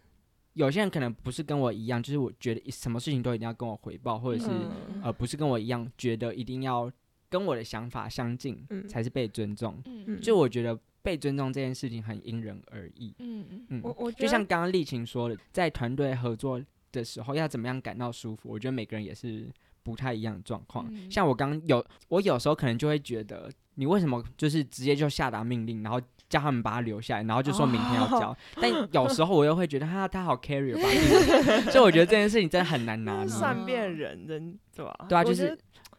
[0.53, 5.01] 有些人可能不是跟我一样，就是我觉得什么事情都一定要跟我回报，或者是、嗯。
[5.03, 6.91] 呃不是跟我一样觉得一定要
[7.29, 9.81] 跟我的想法相近、嗯才是被尊重。
[9.85, 13.13] 嗯就我觉得被尊重这件事情很因人而异。
[13.19, 16.61] 嗯嗯嗯，我我就像刚刚丽琴说的，在团队合作
[16.91, 19.47] 的时候要怎么样感到舒服，我觉得每个人也是
[19.83, 20.87] 不太一样的状况。
[20.89, 28.35] 嗯像我刚有，我有时候可能就会觉得，你为什么就是直接就下达命令，然后叫他们把他留下来，然后就说明天要交。
[28.55, 30.89] 但有时候我又会觉得，哈，他好 carry 吧，
[31.71, 33.27] 所以我觉得这件事情真的很难拿捏。
[33.27, 35.05] 善变人人对吧？
[35.07, 35.55] 对啊，就是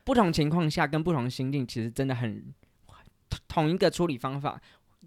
[0.06, 2.54] 不同情况下跟不同心境，其实真的很
[3.28, 4.58] 同同一个处理方法，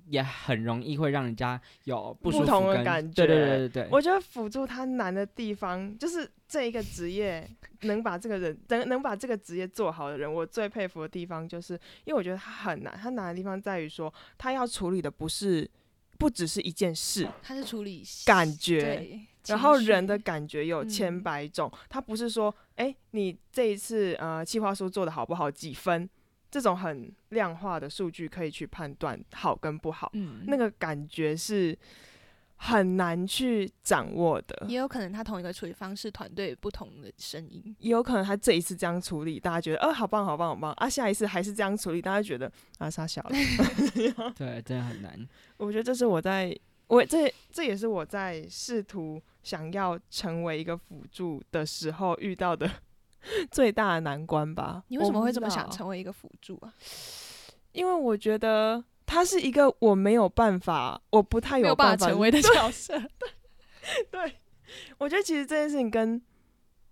[0.08, 7.50] 也很容易会让人家有不舒服不同的跟感对对觉对对对，我觉得辅助他难的地方，就是这一个职业
[7.84, 15.70] 能把这个人能能把这个职业做好的人，我最佩服的地方，就是因为我觉得他很难，他难的地方在于说，他要处理的不是
[16.18, 26.10] 不只是一件事，他是处理感觉对，然后人的感觉有嗯千百种，他不是说，哎、你这一次呃计划书做的好不好，几分，
[26.50, 31.78] 这种很量化的数据可以去判断好跟不好，嗯，那个感觉是
[32.62, 34.66] 很难去掌握的。
[34.68, 40.90] 也有可能他同一个处理方式，团队不同的声音，也有可能他这一次这样处理，大家觉得，呃，好棒，好棒，好棒啊！
[40.90, 43.30] 下一次还是这样处理，大家觉得啊，傻小了。
[44.36, 45.28] 对，真的很难。
[45.58, 46.54] 我觉得这是我在，
[46.88, 52.70] 我这这也是我在试图想要成为一个辅助的时候遇到的
[53.52, 54.84] 最大的难关吧。
[54.88, 56.74] 你为什么会这么想成为一个辅助啊？
[57.72, 63.00] 因为我觉得他是一个我没有办法，我不太有办办法法成为的角色，
[64.12, 64.36] 对，
[64.98, 66.22] 我觉得其实这件事情跟，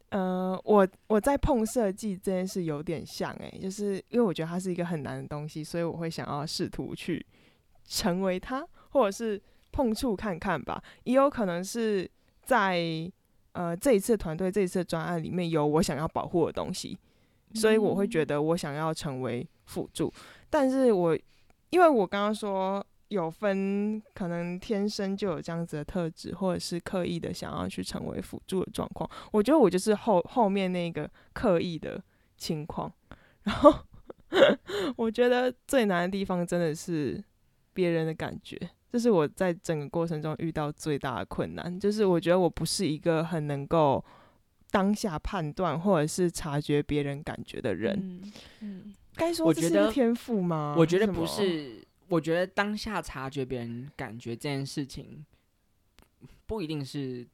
[0.09, 7.25] 呃，我我在碰设计这件事有点像诶、就是因为我觉得它是一个很难的东西，所以我会想要试图去
[7.85, 12.09] 成为它，或者是碰触看看吧，也有可能是
[12.47, 13.11] 在
[13.51, 16.97] 呃这一次团队这一次专案里面有我想要保护的东西，
[17.53, 20.11] 所以我会觉得我想要成为辅助，
[20.49, 21.17] 但是我
[21.69, 22.83] 因为我刚刚说。
[23.09, 29.09] 有分可能天生就有这样子的特质，或者是刻意的想要去成为辅助的状况。
[29.31, 32.03] 我觉得我就是后后面那个刻意的
[32.35, 32.91] 情况。
[33.43, 33.73] 然后
[34.97, 37.23] 我觉得最难的地方真的是
[37.71, 38.59] 别人的感觉，
[38.91, 41.79] 这是我在整个过程中遇到最大的困难。
[41.79, 44.03] 就是我觉得我不是一个很能够
[44.71, 48.21] 当下判断或者是察觉别人感觉的人。
[48.59, 50.75] 嗯，该说这是天赋吗？
[50.77, 51.85] 我觉得不是。
[52.09, 55.25] 我觉得当下察觉别人感觉这件事情，
[56.45, 57.27] 不一定是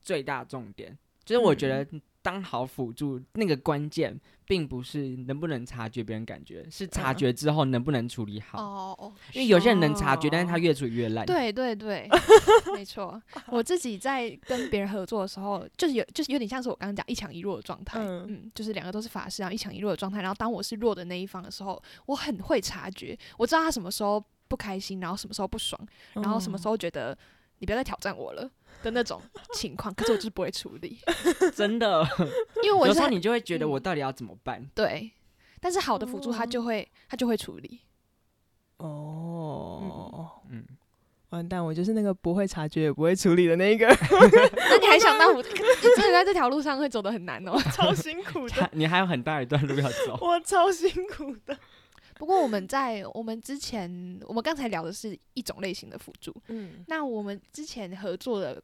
[0.00, 0.96] 最大重点。
[1.26, 1.86] 就是我觉得
[2.24, 8.58] 当好辅助，那个关键并不是能不能察觉别人感觉，是察觉之后能不能处理好。
[8.58, 11.26] 哦因为有些人能察觉，但是他越处理越烂。
[11.26, 12.08] 对对对，
[12.74, 13.22] 没错。
[13.48, 17.98] 我自己在跟别人合作的时候，就是有，就是有点像是我刚刚讲一强一弱的状态。
[18.00, 20.22] 嗯，就是两个都是法师，然后一强一弱的状态。
[20.22, 25.78] 然后当我是弱的那一方的时候，我很会察觉，我知道他什么时候不开心，然后什么时候不爽，
[26.14, 27.16] 然后什么时候觉得。
[27.60, 28.50] 你不要再挑战我了
[28.84, 29.20] 的那种
[29.54, 30.98] 情况，可是我就是不会处理，
[31.56, 32.06] 真的，
[32.62, 34.64] 因为我有时候你就会觉得我到底要怎么办？
[34.74, 35.10] 对，
[35.60, 37.80] 但是好的辅助他就会他就会处理。
[38.76, 40.64] 哦，嗯，
[41.30, 43.86] 完蛋，我就是那个不会察觉也不会处理的那一个。
[43.88, 45.48] 那你还想当辅助？
[45.96, 48.68] 真的在这条路上会走得很难哦，超辛苦的。
[48.72, 51.56] 你还有很大一段路要走，我超辛苦的。
[52.16, 56.34] 不过我们在我们之前，我们刚才聊的是一种类型的辅助。
[56.48, 58.62] 嗯，那我们之前合作的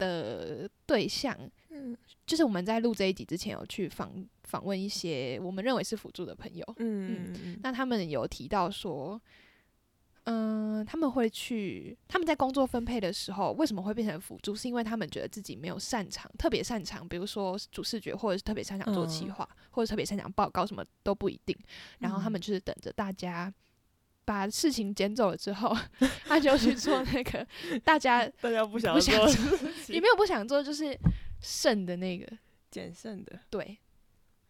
[0.00, 4.10] 的对象，嗯，就是我们在录这一集之前有去访
[4.44, 6.64] 访问一些我们认为是辅助的朋友。
[6.78, 9.20] 嗯嗯，那他们有提到说。
[10.24, 14.54] 嗯，他们会去，他们在工作分配的时候，为什么会变成辅助？
[14.54, 21.56] 是因为他们觉得自己没有擅长，特别擅长，比如说主视觉，或者是特别擅长做企划，或者特别擅长报告，什么都不一定。
[21.98, 23.52] 然后他们就是等着大家
[24.30, 25.76] 把事情捡走了之后，
[26.24, 27.44] 他就去做那个
[27.82, 29.28] 大家大家不想做，
[29.88, 30.96] 也没有不想做，就是
[31.40, 32.24] 剩的那个
[32.70, 33.40] 捡剩的。
[33.50, 33.76] 对，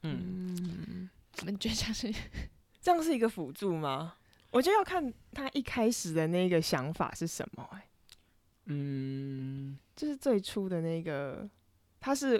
[0.03, 2.13] 嗯，你们觉得像是
[2.83, 4.17] 这样是一个辅助吗？
[4.51, 7.89] 我觉得要看他一开始的那个想法是什么，哎，
[8.67, 11.49] 嗯，就是最初的那个，
[11.99, 12.39] 他是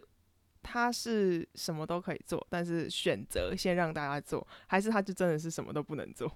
[0.63, 6.31] 他是什么都可以做，但是选择先让大家做，还是他就真的是什么都不能做？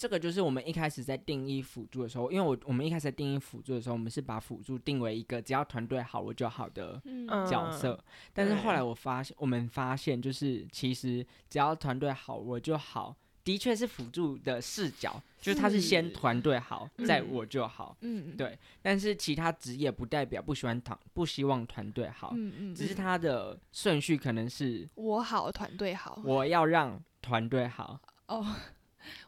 [0.00, 6.98] 这个就是我们一开始在定义辅助的时候，因为我我们一开始在定义辅助的时候，我们是把辅助定为一个只要团队好我就好的
[7.46, 13.14] 角色，但是后来我发现，我们发现就是其实只要团队好我就好。
[13.42, 18.56] 的确是辅助的视角，就是他是先团队好，再我就好，嗯，对。
[18.82, 27.98] 但是其他职业不代表不喜欢团，不希望团队好，嗯嗯，只是他的顺序可能是我好，团队好，我要让团队好。
[28.28, 28.46] 哦，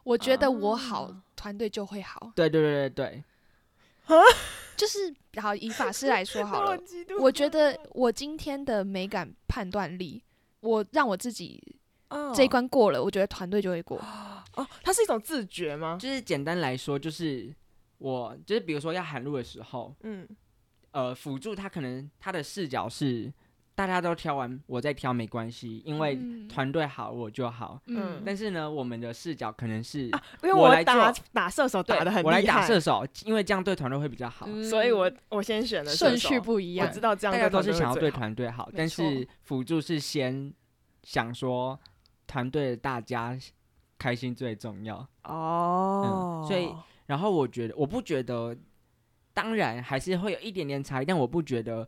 [0.03, 2.31] 我觉得我好，团队就会好。
[2.35, 3.23] 对对对对对，
[4.77, 6.77] 就是好以法师来说好了，
[7.19, 10.23] 我觉得我今天的美感判断力，
[10.61, 11.77] 我让我自己。
[12.35, 13.97] 这一关过了，我觉得团队就会过。
[14.53, 15.97] 哦，它是一种自觉吗？
[15.99, 17.51] 就是简单来说，就是
[17.97, 20.27] 我就是比如说要喊路的时候，嗯，
[20.91, 23.33] 呃，辅助他可能他的视角是
[23.75, 27.79] 大家都挑完，我再挑没关系，因为团队好我就好。
[27.87, 30.11] 嗯，但是呢，我们的视角可能是，因
[30.43, 36.87] 为我打打射手打的很我来打射手，因为这样对团队会比较好，所以我我先选的顺序不一样。
[36.87, 40.53] 我知道这样大家都是想要对团队好，但是辅助是先
[41.03, 41.79] 想说。
[42.25, 43.37] 团队大家
[43.99, 46.73] 开心最重要哦，所以
[47.05, 48.57] 然后我觉得我不觉得，
[49.33, 51.87] 当然还是会有一点点差异，但我不觉得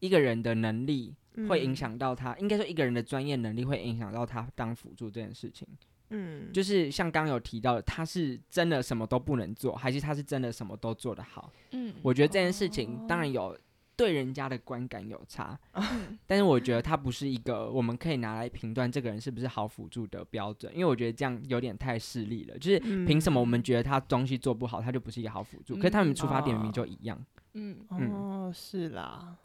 [0.00, 1.14] 一个人的能力
[1.48, 5.66] 会影响到他，应该说一个人的专业能力会影响到他当辅助这件事情。
[6.10, 11.52] 嗯，就是像刚有提到的，他是真的什么都不能做，还是他是真的什么都做得好？
[11.72, 13.56] 嗯，我觉得这件事情当然有。
[13.96, 15.56] 对人家的观感有差，
[16.26, 22.58] 但是我觉得他不是一个我们可以拿来评断这个人是不是好辅助的标准，因为我觉得这样有点太势利了。
[22.58, 25.76] 就是凭什么我们觉得他东西做不好，他就不是一个好辅助？
[25.76, 27.24] 可是他们出发点明明就一样。
[27.52, 29.36] 嗯哦，是啦，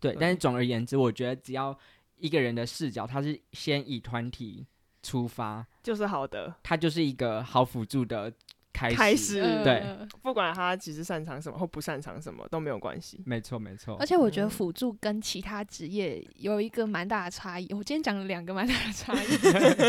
[0.00, 0.16] 对。
[0.18, 1.76] 但是总而言之，我觉得只要
[2.16, 4.66] 一个人的视角，他是先以团体
[5.02, 8.32] 出发，就是好的，他就是一个好辅助的。
[8.70, 9.82] 开始对，
[10.22, 13.20] 不管他其实擅长什么或不擅长什么都没有关系。
[13.26, 13.96] 没错没错。
[13.98, 17.66] 而且我觉得辅助跟其他职业有一个蛮大的差异。
[17.72, 19.26] 我今天讲了两个蛮大的差异，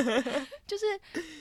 [0.66, 0.86] 就是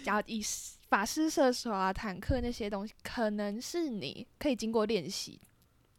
[0.03, 0.43] 假如以
[0.91, 5.41] 法师、射手啊、坦克那些东西，可能是你可以经过练习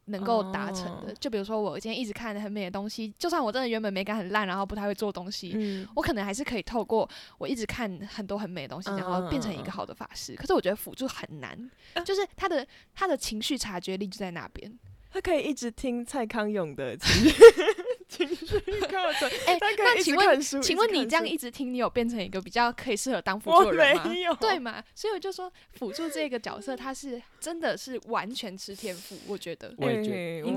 [0.10, 1.14] 能够达成的。
[1.20, 10.36] 就比如说，我今天一直看很美的东西，就算我真的原本美感很烂，然后不太会做东西，我可能还是可以透过我一直看很多很美的东西，然后变成一个好的法师。
[10.36, 11.72] 可是我觉得辅助很难，
[12.06, 14.78] 就是他的他的情绪察觉力就在那边。
[15.12, 17.36] 他可以一直听蔡康永的情绪
[18.10, 24.04] 情绪课程， 哎，那请问，请问你这样一直听，你有变成一个比较可以适合当辅助的人吗？
[24.42, 24.84] 对吗？
[24.96, 29.74] 所以我就说，辅助这个角色，他是真的是完全吃天赋，我觉得。
[29.78, 30.52] 我也觉得，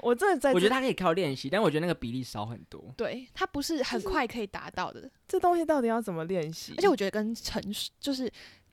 [0.00, 2.94] 我真的在，我觉得他可以靠练习，但我觉得那个比例少很多。
[2.96, 5.10] 对他不是很快可以达到的。
[5.26, 6.74] 这东西到底要怎么练习？
[6.76, 8.30] 而且我觉得跟成熟就是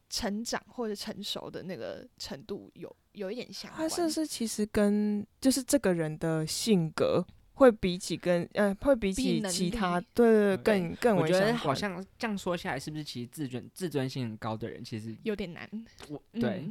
[0.07, 2.95] 成长或者成熟的那个程度有。
[3.13, 7.25] 有一点像，他是不是其实跟就是这个人的性格
[7.59, 15.69] 会比起跟呃会比起其他对对更更我觉得好像这样说下来，是不是其实自尊自尊心很高的人其实有点难？
[16.07, 16.63] 我对，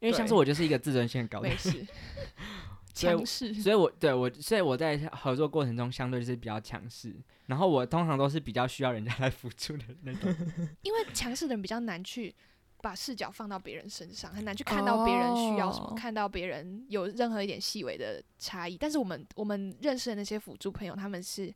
[0.00, 1.58] 因为像是我就是一个自尊心很高的人，
[2.94, 7.14] 强势，所以我对我所以我在合作过程中相对就是比较强势，
[7.46, 10.34] 然后我通常都是比较需要人家来辅助的那种，
[10.80, 12.34] 因为强势的人比较难去。
[12.82, 18.76] 把视角放到别人身上，很难去看到别人需要什么，看到别人有任何一点细微的差异。
[18.76, 21.54] 但是我们我们认识的那些辅助朋友，他们是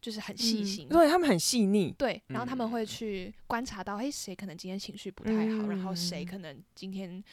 [0.00, 7.24] 就是很细心，对他们很细腻，对，然后他们会去观察到，哎，谁可能今天情绪不太好，然后谁可能今天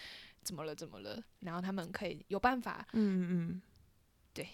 [0.41, 3.61] 怎么了怎么了，然后他们可以有办法，嗯嗯，
[4.33, 4.47] 对，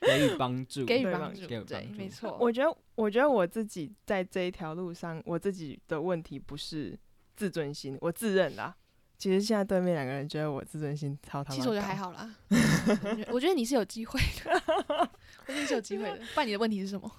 [0.00, 2.38] 给予帮助，给予帮助，对，没错。
[2.40, 6.96] 我觉得，我觉得我自己在这一条路上，我自己的问题不是。
[7.36, 8.74] 自尊心，我自认啦。
[9.18, 12.34] 其实现在对面两个人觉得我自尊心超他妈其实我觉得还好啦。
[13.32, 14.52] 我觉得你是有机会的，
[15.46, 16.16] 我觉得你是有机会的。
[16.34, 17.10] 不然你的问题是什么？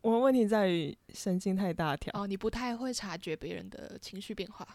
[0.00, 2.10] 我的问题在于神经太大条。
[2.18, 4.66] 哦，你不太会察觉别人的情绪变化。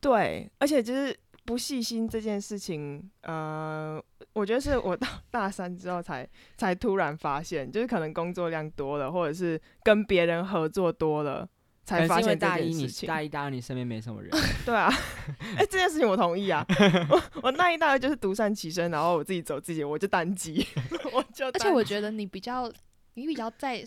[0.00, 4.00] 对，而且就是不细心这件事情，呃，
[4.34, 11.48] 我觉得是我到大三之后才 才突然发现，就是可能工作量多了，或者是跟别人合作多了。
[11.84, 14.30] 才发现大一你大一大二你身边没什么人，
[14.64, 14.90] 对啊，
[15.56, 16.64] 哎，这件事情我同意啊，
[17.10, 20.66] 我我大一大二就是独善其身，然后我自己走自己，我就单机，
[21.12, 21.46] 我就。
[21.46, 22.72] 而且我觉得你比较，
[23.14, 23.84] 你比较在，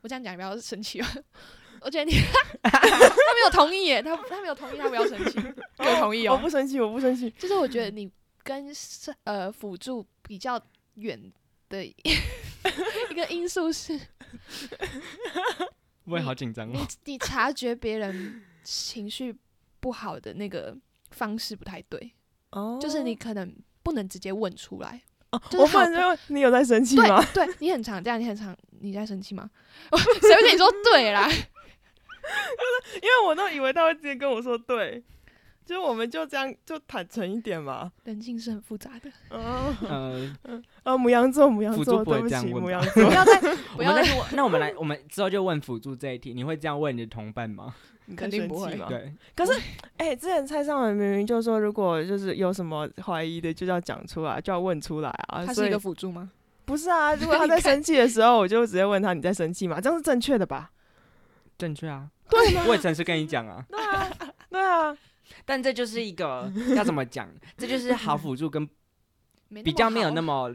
[0.00, 1.06] 我这样讲比较生气哦。
[1.80, 2.12] 我觉得你
[2.62, 5.38] 他没有同意耶，他他没有同意，他不要生气，
[5.78, 7.28] 我同意哦，我不生气，我不生气。
[7.38, 8.10] 就是我觉得你
[8.42, 8.66] 跟
[9.24, 10.58] 呃辅助比较
[10.94, 11.30] 远
[11.68, 11.94] 的一
[13.14, 14.00] 个因素是。
[16.04, 16.72] 我也好紧张哦。
[16.74, 19.34] 你 你察觉别人情绪
[19.80, 20.76] 不好的那个
[21.10, 22.12] 方式不太对
[22.50, 25.40] 哦，就是你可能不能直接问出来哦。
[25.52, 27.22] 我问就你有在生气吗？
[27.34, 29.50] 对你很常这样，你很常你在生气吗？
[30.22, 31.28] 谁会跟你说对啦？
[31.28, 31.34] 就
[32.90, 35.02] 是因为我都以为他会直接跟我说对。
[35.64, 37.90] 就我们就这样，就坦诚一点嘛。
[38.04, 39.10] 人性是很复杂的。
[39.30, 43.08] 嗯嗯呃，母羊座，母羊座，对不起，母羊座。
[43.08, 43.40] 不要再，
[43.76, 44.04] 不要再。
[44.32, 47.74] 那我们来，我们之后就问辅助这一题，你会这样问你的同伴吗？
[48.14, 48.76] 肯定不会。
[48.88, 49.14] 对。
[49.34, 49.58] 可是，
[49.96, 55.44] 哎，之前蔡尚文明明就说，如果就是有什么怀疑的，就要讲出来，就要问出来啊。
[55.46, 56.30] 他是一个辅助吗？
[56.66, 60.70] 不是啊，如果他在生气的时候，我就直接问他：“你在生气吗？”这样是正确的吧？
[61.56, 62.10] 正确啊。
[62.28, 62.64] 对吗？
[62.68, 63.64] 我也诚实跟你讲啊。
[63.68, 64.10] 对啊，
[64.50, 64.96] 对啊。
[65.44, 67.28] 但这就是一个 要怎么讲？
[67.56, 68.68] 这就是好辅助跟
[69.62, 70.54] 比较没有那么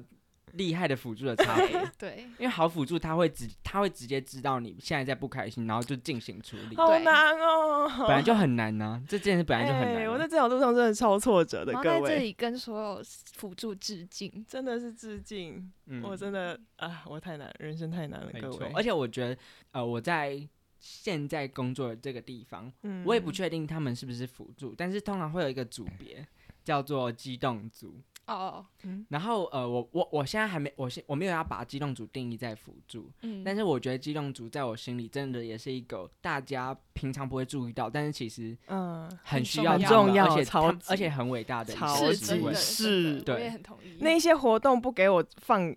[0.54, 1.80] 厉害的辅助的差别。
[1.98, 6.76] 对，因为好辅助他会直他会直接知道你现在在不开心，然后就进行处理。
[6.76, 9.02] 好难哦，本来就很难呢。
[9.08, 10.08] 这件事本来就很难。
[10.10, 12.02] 我在这条路上真的超挫折的，各位。
[12.02, 13.02] 在这里跟所有
[13.36, 15.72] 辅助致敬，真的是致敬。
[16.02, 18.72] 我真的啊，我太难，人生太难了，各位。
[18.76, 19.38] 而且我觉得，
[19.72, 20.48] 呃，我在。
[20.80, 23.04] 现在工作的这个地方，嗯。
[23.06, 26.26] 我也不确定他们是不是辅助，但是通常会有一个组别
[26.64, 28.02] 叫做机动组。
[28.28, 29.06] 哦，嗯。
[29.10, 39.10] 然后呃，我我我现在还没，我现我没有要把机动组定义在辅助，嗯，但是我觉得机动组在我心里真的也是一个大家平常不会注意到，但是其实嗯。
[39.24, 40.52] 很需要重要，而且
[40.88, 42.54] 而且很伟大的，超级。
[42.54, 43.98] 是，对，我也很同意。
[44.00, 45.76] 那些活动不给我放。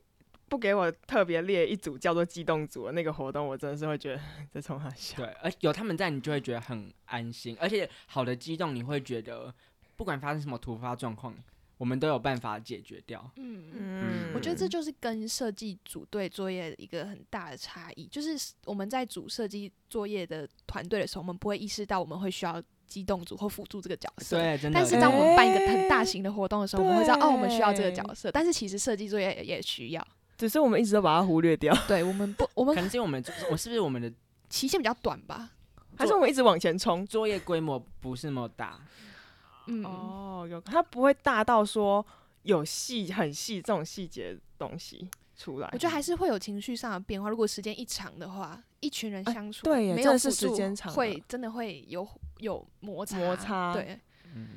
[0.53, 5.17] 不给我特别列一组叫做机动组的那个活动，我真的是会觉得在冲他笑。
[5.17, 7.57] 对，而有他们在，你就会觉得很安心。
[7.59, 9.51] 而且好的机动，你会觉得
[9.97, 11.35] 不管发生什么突发状况，
[11.79, 13.31] 我们都有办法解决掉。
[13.37, 24.37] 嗯嗯，我觉得这就是跟设计组队作业一个很大的差异，就是我们在组设计作业的团队的时候，我们不会意识到我们会需要机动组或辅助这个角色。
[24.37, 28.31] 对，真的但是当我们办一个很大型的活动的时候，我们会知道哦，我们需要这个角色。
[28.31, 30.07] 但是其实设计作业也需要。
[30.37, 31.77] 只是我们一直都把它忽略掉。
[31.87, 34.13] 对我们不，我们可能是因为我们我是不是我们的
[34.49, 35.51] 期限比较短吧？
[35.97, 37.07] 还是我们一直往前冲？
[37.07, 38.81] 作业规模不是那么大。
[39.69, 42.05] 嗯哦，有它不会大到说
[42.43, 45.69] 有细很细这种细节东西出来。
[45.73, 47.29] 我觉得还是会有情绪上的变化。
[47.29, 52.05] 如果时间一长的话，一群人相处，对，没有是时间长，会真的会有
[52.39, 53.73] 有摩擦摩擦。
[53.73, 54.01] 对，
[54.35, 54.49] 嗯，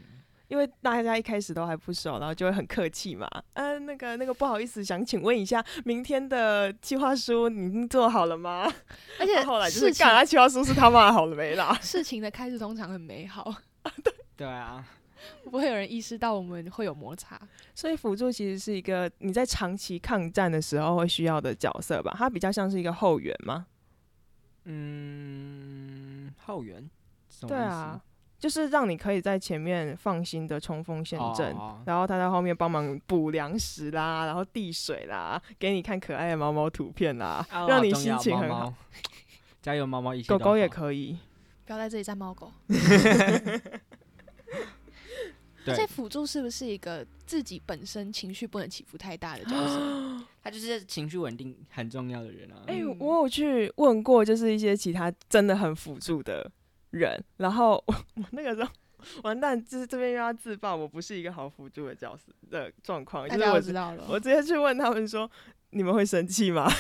[0.48, 3.28] 因为大家一开始都还不熟，然后就会很客气嘛。
[3.54, 8.72] 嗯，那个那个不好意思，想请问一下，明天的计划书你已经做好了吗？
[9.20, 11.78] 而且后来就是，干，计划书是他妈好了没啦？
[11.82, 13.54] 事情的开始通常很美好。
[14.04, 14.86] 对对啊。
[15.44, 17.40] 不会有人意识到我们会有摩擦，
[17.74, 22.14] 所以辅助其实是一个你在长期抗战的时候会需要的角色吧？
[22.16, 23.66] 它比较像是一个后援吗？
[24.66, 26.88] 嗯，后援。
[27.48, 28.00] 对啊，
[28.46, 31.48] 就是让你可以在前面放心的冲锋陷阵，
[31.84, 38.72] 然后他在后面帮忙补粮食啦，然后递水啦，给你看可爱的猫猫图片啦，让你心情很好。
[39.64, 40.12] 加油，猫猫！
[40.28, 41.18] 狗狗也可以，
[41.66, 42.52] 不要在这里站猫狗。
[45.66, 50.24] 而且辅助是不是一个自己本身情绪不能起伏太大的角色？
[50.44, 52.62] 他就是情绪稳定很重要的人啊。
[52.68, 56.52] 哎，我有去问过，就是一些其他真的很辅助的
[56.98, 57.96] 人，然后 我
[58.32, 58.70] 那个时候
[59.24, 63.28] 完蛋，就是这边又要自爆，我不是一个好辅助的角色的状况。
[63.30, 65.30] 就是我知道了，我直接去问他们说
[65.72, 66.72] ：“你们会生气吗？”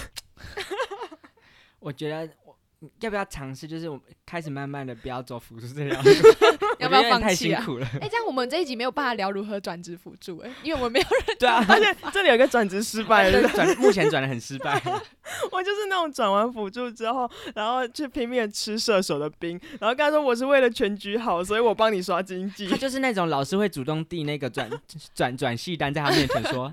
[1.79, 2.55] 我觉得我。
[2.99, 3.67] 要不要尝试？
[3.67, 6.09] 就是我们开始慢慢的不要走辅助这条路，
[6.79, 7.65] 要不要放弃啊？
[8.01, 14.81] 哎，这样我们这一集没有办法聊如何转职辅助，哎，因为我们没有人对啊， 而且这里有个转职失败的，转目前转的很失败。
[15.51, 22.67] 我就是那种转完辅助之后，然后去拼命吃射手的兵，然后跟他说我是为了全局好，所以我帮你刷经济。
[22.67, 24.69] 他就是那种老师会主动递那个转
[25.13, 26.71] 转转系单在他面前说，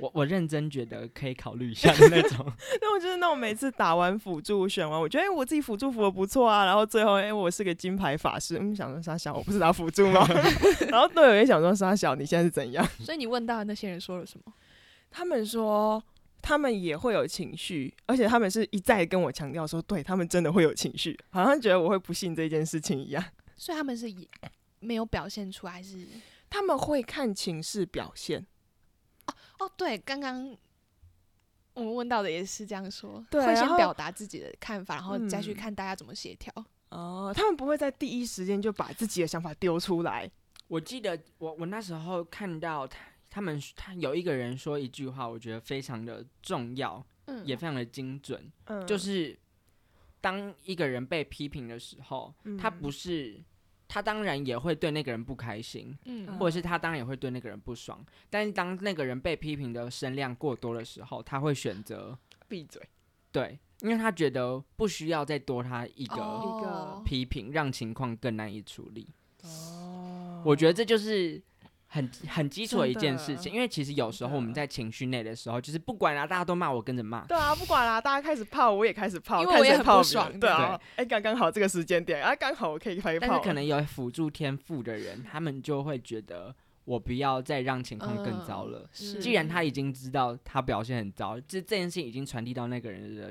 [0.00, 2.44] 我我认真觉得可以考虑一下的那种。
[2.80, 10.24] 那我就是那种每次打完辅助选完，我觉得哎我自己辅助辅的不错啊，然后最后哎我是个金牌法师，嗯想说沙小我不是打辅助吗？
[10.88, 12.86] 然后队友也想说沙小你现在是怎样？
[13.02, 14.52] 所以你问到的那些人说了什么？
[15.10, 16.02] 他们说。
[16.44, 23.24] 他们也会有情绪，而且他们是一再跟我强调说，对他们真的会有情绪，好像觉得我会不信这件事情一样。
[23.54, 24.12] 所以他们是
[24.80, 26.04] 没有表现出来，是
[26.50, 28.44] 他们会看情势表现。
[29.26, 30.56] 哦哦，对，刚刚
[31.74, 36.52] 我们问到的也是这样说，会先表达自己的看法，然后再去看大家怎么协调。
[36.92, 40.30] 哦，他们不会在第一时间就把自己的想法丢出来。
[40.68, 42.98] 我记得我我那时候看到他。
[43.34, 49.34] 他们他有一个人说一句话，我觉得非常的重要，嗯，也非常的精准，嗯，就是
[50.20, 53.42] 当一个人被批评的时候，他不是
[53.88, 62.18] 他当然也会对那个人不开心，嗯，或者是他当然也会对那个人不爽，但是当那个人被批评的声量过多的时候，他会选择
[62.48, 62.86] 闭嘴，
[63.30, 69.08] 对，因为他觉得不需要再多他一个一个批评，让情况更难以处理。
[69.42, 71.42] 哦，我觉得这就是。
[71.94, 77.26] 很很基础的一件事情，因为其实有时候我们在情绪内的时候，就是不管啦，大家都骂我，跟着骂。
[77.26, 80.40] 对啊，不管啦，大家开始泡，我也开始泡，因为我也很不爽。
[80.40, 83.26] 对啊，哎，刚刚好这个时间点，啊，刚好我可以开泡。
[83.26, 86.56] 但是可能有辅助天赋的人，他们就会觉得
[86.86, 88.88] 我不要再让情况更糟了。
[89.20, 93.30] 既然他已经知道他表现很糟，这这件事情已经传递到那个人的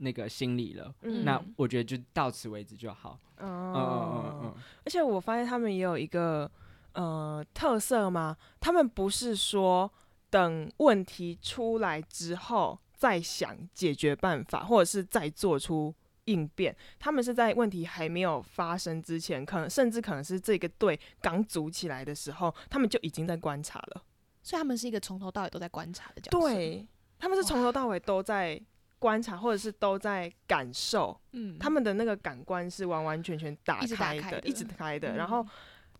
[0.00, 3.18] 那个心理了，那我觉得就到此为止就好。
[3.38, 4.54] 嗯嗯嗯嗯。
[4.84, 6.50] 而且我发现他们也有一个。
[6.92, 8.36] 呃，特色吗？
[8.58, 9.88] 他们不是说
[10.28, 15.94] 等问题出来之后再想解决办法，或者是再做出
[16.24, 16.74] 应变。
[16.98, 24.02] 他们是在问题还没有发生之前，可能甚至可能是这个队刚组起来的时候，他们就已经在观察了。
[24.42, 26.40] 所以他们是一个从头到尾都在观察的角色。
[26.40, 26.84] 对，
[27.20, 28.60] 他们是从头到尾都在
[29.00, 31.20] 观察，或者是都在感受。
[31.32, 35.16] 嗯，他们的那个感官是完完全全打开的，一直开的。
[35.16, 35.44] 然后。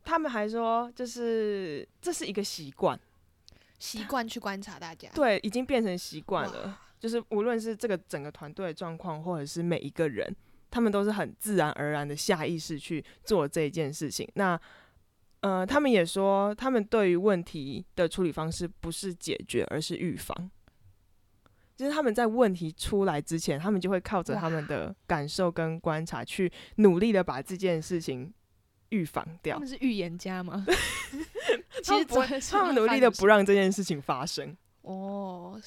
[0.03, 2.99] 他们还说，就是这是一个习惯，
[3.79, 5.11] 习惯去观察大家。
[5.13, 6.81] 对，已经变成习惯了。
[6.99, 10.35] 就是无论是这个整个团队的状况，或者是每一个人，
[10.71, 14.27] 他们都是很自然而然的下意识去做这件事情。
[14.37, 14.59] 那，
[15.41, 20.51] 呃，他们也说，他们对于问题的处理方式不是解决，而是预防。
[21.81, 28.33] 就是他们在问题出来之前，他们就会靠着他们的感受跟观察，去努力的把这件事情。
[28.91, 30.67] 预防掉，他们是预言家吗？
[31.81, 32.05] 其实
[32.51, 34.57] 他们努力的不让这件事情发生。
[34.83, 35.61] 哦，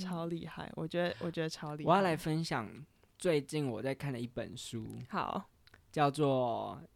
[0.00, 0.70] 超厉害！
[0.76, 1.90] 我觉得，我觉得超厉害。
[1.90, 2.70] 我要来分享
[3.18, 5.50] 最近我在看的一本书，好，
[5.90, 6.78] 叫做《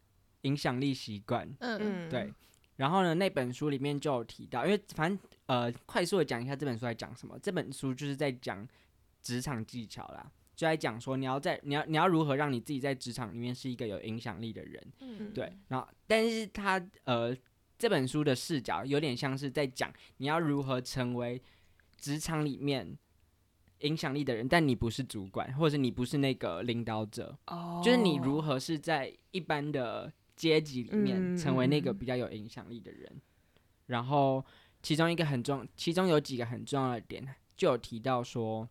[0.43, 1.45] 影响力习惯》。
[1.59, 2.33] 嗯嗯，对。
[2.81, 7.37] 然后呢，那本书里面就有提到，因为反正呃，快速的讲一下这本书在讲什么。
[7.37, 8.67] 这本书就是在讲
[9.21, 10.31] 职场技巧啦。
[10.55, 15.55] 就在讲说你要在你要你要如何让你自己在职场里面是一个有影响力的人，嗯，对。
[15.67, 17.37] 然后，但是他呃
[17.77, 21.39] 这本书的视角有点像是在讲你要如何成为
[21.97, 22.97] 职场里面
[23.81, 30.11] 影响力的人，但你不是主管，或者你不是那个领导者，哦就是你如何是在一般的
[30.41, 33.21] 阶级里面嗯成为那个嗯比较有影响力的人。
[33.85, 34.43] 然后
[34.81, 38.67] 其中一个很重，其中有几个很重要的点，就有提到说，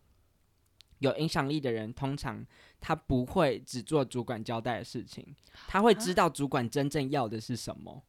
[0.99, 2.45] 有影响力的人通常
[2.81, 5.33] 他不会只做主管交代的事情，
[5.69, 8.03] 他会知道主管真正要的是什么，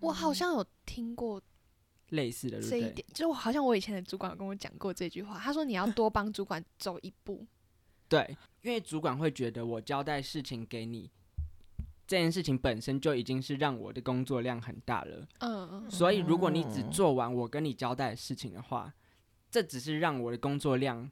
[0.00, 1.42] 我好像有听过
[2.08, 2.62] 类似的？
[2.62, 7.46] 这一点，就好像我以前的主管有跟我讲过这句话，他说你要多帮主管走一步。
[8.08, 11.10] 对，因为主管会觉得我交代事情给你。
[12.06, 18.92] 这件事情本身就已经是让我的工作量很大了，嗯嗯所以如果你只哦做完我跟你交代的事情的话，
[19.50, 21.10] 这只是让我的工作量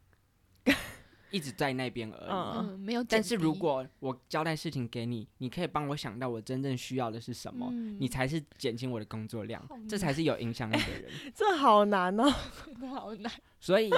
[1.32, 2.30] 一直在那边而已。
[2.30, 3.02] 嗯嗯，没有。
[3.02, 11.10] 但是如果我交代事情给你，你可以帮我想到我真正需要的是什么，嗯你才是减轻我的工作量，这才是有影响力的人。
[11.34, 12.32] 这好难哦。
[12.64, 13.32] 真的好难。
[13.58, 13.90] 所以，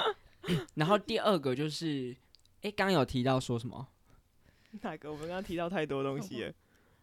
[0.76, 2.16] 然后第二个就是，
[2.62, 3.86] 诶，刚刚有提到说什么？
[4.80, 5.10] 哪个？
[5.12, 6.52] 我们刚刚提到太多东西了，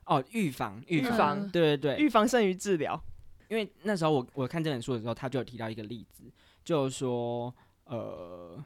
[0.05, 1.39] 哦，预防，预防，预防。
[1.39, 1.49] 嗯。
[1.49, 3.01] 对对对，预防胜于治疗。
[3.49, 6.23] 因为那时候我我看这本书的时候，他就有提到一个例子，
[6.63, 7.53] 就是说，
[7.85, 8.63] 呃，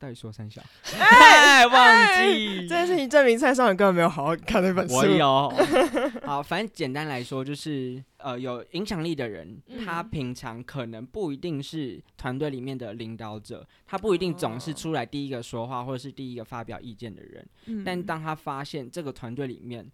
[0.00, 0.62] 到底说三小？
[0.98, 4.94] 哎，忘记这件事情证明蔡少远根本没有好好看那本书。
[4.94, 5.52] 我有。
[6.24, 17.46] 好，反正简单来说，就是呃，有影响力的人，他嗯平常可能不一定是团队里面的领导者，他不一定总是哦出来第一个说话或者是第一个发表意见的人。
[17.66, 19.86] 嗯但当他发现这个团队里面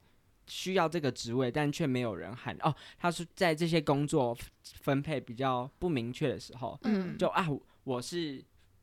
[0.46, 7.44] 需要这个职位，但却没有人喊哦，他是在这些工作分配比较不明确的时候，嗯就啊，
[7.82, 8.40] 我是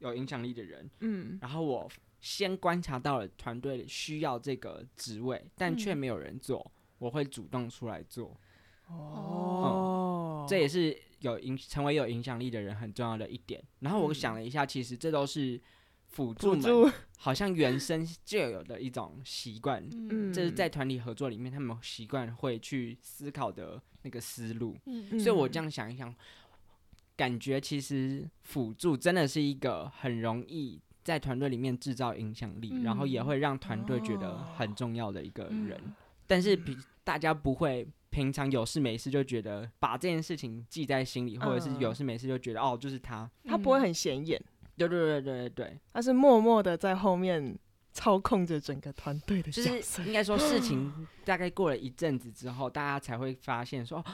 [0.09, 1.89] 有影响力的人，嗯然后我
[2.19, 8.39] 先观察到了团队里需要这个职位，但却嗯没有人做，我会主动出来做。
[8.87, 13.63] 哦，这也是有影成为有影响力的人很重要的一点。
[13.79, 15.59] 然后我嗯想了一下，其实这都是
[16.07, 24.77] 辅助们助，好像原生就有的一种习惯，嗯这是在团体合作里面他们习惯会去思考的那个思路。
[24.85, 26.13] 嗯所以我这样想一想，
[27.23, 35.79] 感觉其实辅助真的是一个很容易在团队里面制造影响力，然后也嗯会让团队觉得哦很重要的一个人。
[35.85, 35.95] 嗯
[36.27, 43.29] 但是比大家不会平常有事没事就觉得把这件事情记在心里，或者是嗯有事没事就觉得哦就是他。
[43.45, 44.41] 他不会很显眼，
[44.75, 47.57] 对对对对对对，他是默默的在后面
[47.93, 50.01] 操控着整个团队的就是。
[50.05, 50.91] 应该说事情
[51.23, 54.05] 大概过了一阵子之后，大家才会发现说，哦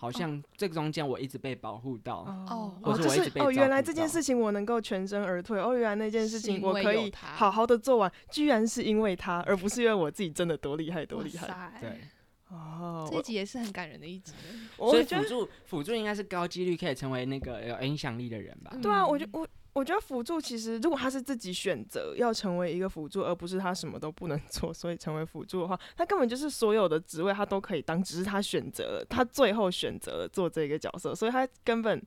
[0.00, 2.18] 好像这个中间我一直被保护到。
[2.48, 5.60] 哦我一直被照是哦，原来这件事情我能够全身而退。
[5.60, 11.72] 哦，原来那件事情我可以好好的做完，居然是因为他，而不是因为我自己真的多厉害多厉害。
[11.80, 12.00] 对，
[12.48, 14.32] 哦，这一集也是很感人的一集。
[14.76, 18.72] 我我觉得所以辅助辅助应该是高几率可以成为那个有影响力的人吧？
[18.80, 19.48] 对啊，我觉嗯我
[19.78, 32.02] 我觉得辅助其实，如果他是自己选择要成为一个辅助，而不是他什么都不能做， 所以成为辅助的话，他根本就是所有的职位他都可以当，只是他选择了，他最后选择了做这个角色，所以他根本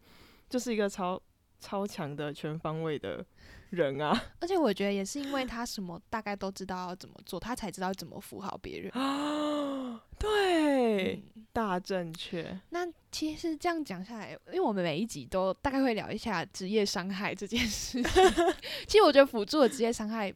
[0.49, 1.17] 就是一个超
[1.61, 3.25] 超强的全方位的
[3.71, 4.21] 人啊！
[4.39, 8.91] 而且我觉得也是因为他什么大概都知道要怎么做，他才知道怎么服好别人。
[8.95, 18.11] 啊，对，嗯大正确，那其实这样讲下来，因为我们每一集都大概会聊一下职业伤害这件事情。
[18.87, 20.33] 其实我觉得辅助的职业伤害，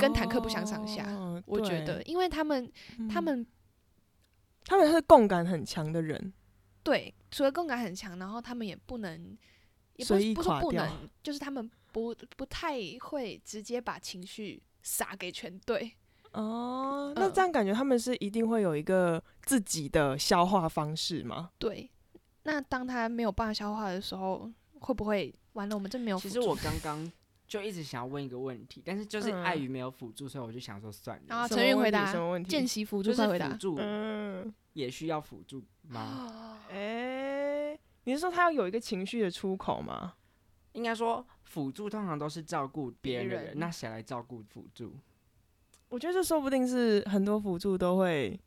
[0.00, 2.70] 跟坦克不相上下哦我觉得，因为他们
[3.10, 3.46] 他嗯们
[4.64, 6.32] 他们是共感很强的人，
[6.82, 9.36] 对除了共感很强，然后他们也不能，
[9.96, 15.92] 也不是不是不能，就是他们不不太会直接把情绪撒给全队。
[16.32, 21.50] 哦，那嗯这样感觉他们是一定会有一个自己的消化方式吗？
[21.58, 21.90] 对，
[22.44, 25.76] 那当他没有办法消化的时候，会不会完了？
[25.76, 26.18] 我们这没有。
[26.18, 27.12] 其实我 刚刚
[27.46, 31.22] 就一直想要问一个问题，但是就是嗯碍于没有辅助，所以我就想说算了。
[31.26, 32.48] 然后什么问题陈韵回答什么问题？
[32.48, 33.56] 见习辅就是助快回答辅。
[33.58, 36.58] 助嗯，也需要辅助吗？
[36.70, 40.14] 哎、你是说他要有一个情绪的出口吗？
[40.72, 44.94] 应该说辅助通常都是照顾别人的人，人那谁来照顾辅助？
[45.88, 48.38] 我觉得这说不定是很多辅助都会，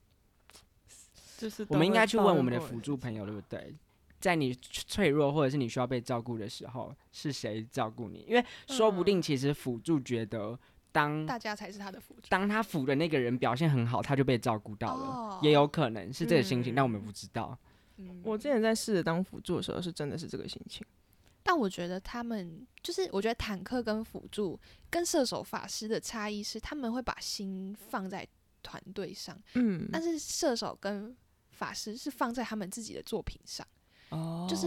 [1.38, 3.76] 就是我们应该去问我们的辅辅助朋友，对不对？
[4.20, 8.26] 在你脆弱或者是你需要被照顾的时候，是谁照顾你？
[8.28, 10.58] 因为说不定其实辅助觉得
[10.92, 12.22] 当大家才是他的辅助。
[12.30, 17.56] 当他辅的那个人表现很好，他就被照顾到了，哦也有可能是这个心情，嗯但我们不知道。
[17.98, 20.84] 嗯我之前在试着当辅助的时候，是真的是这个心情。
[21.48, 28.28] 但我觉得他们就是，我觉得坦克跟辅助跟射手法师的差异是，他们会把心放在
[28.64, 31.16] 团队上，嗯，但是射手跟
[31.52, 33.66] 法师是放在他们自己的作品上。
[34.10, 34.66] 哦，就是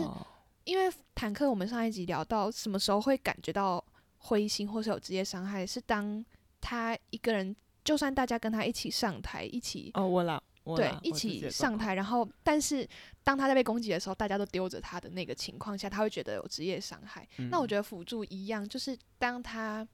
[0.62, 3.84] 因为坦克，我们上一集聊到什么时候会感觉到
[4.18, 6.24] 灰心或是有职业伤害，是当
[6.60, 10.40] 他一个人，就算大家跟他一起上台，一起哦，我了。
[10.76, 12.86] 对，一起上台，然后，但是
[13.24, 17.26] 当他在被攻击的时候，大家都丢着他的那个情况下，他会觉得有职业伤害。
[17.50, 19.86] 那我觉得辅助一样，就是当他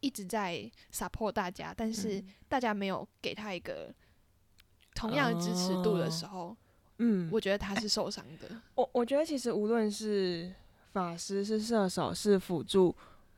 [0.00, 3.92] 一直在 support 大家，但是大家没有给他一个
[4.94, 6.56] 同样的支持度的时候，
[6.98, 8.48] 嗯，我觉得他是受伤的。
[8.74, 10.52] 我我觉得其实无论是
[10.92, 12.94] 法师、是射手、是辅助，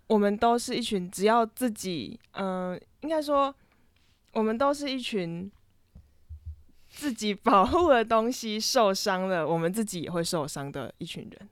[0.06, 3.54] 我们都是一群只要自己，嗯，应该说，
[4.32, 5.50] 我们都是一群。
[6.94, 11.48] 自己保护的东西受伤了，我们自己也会受伤的一群人。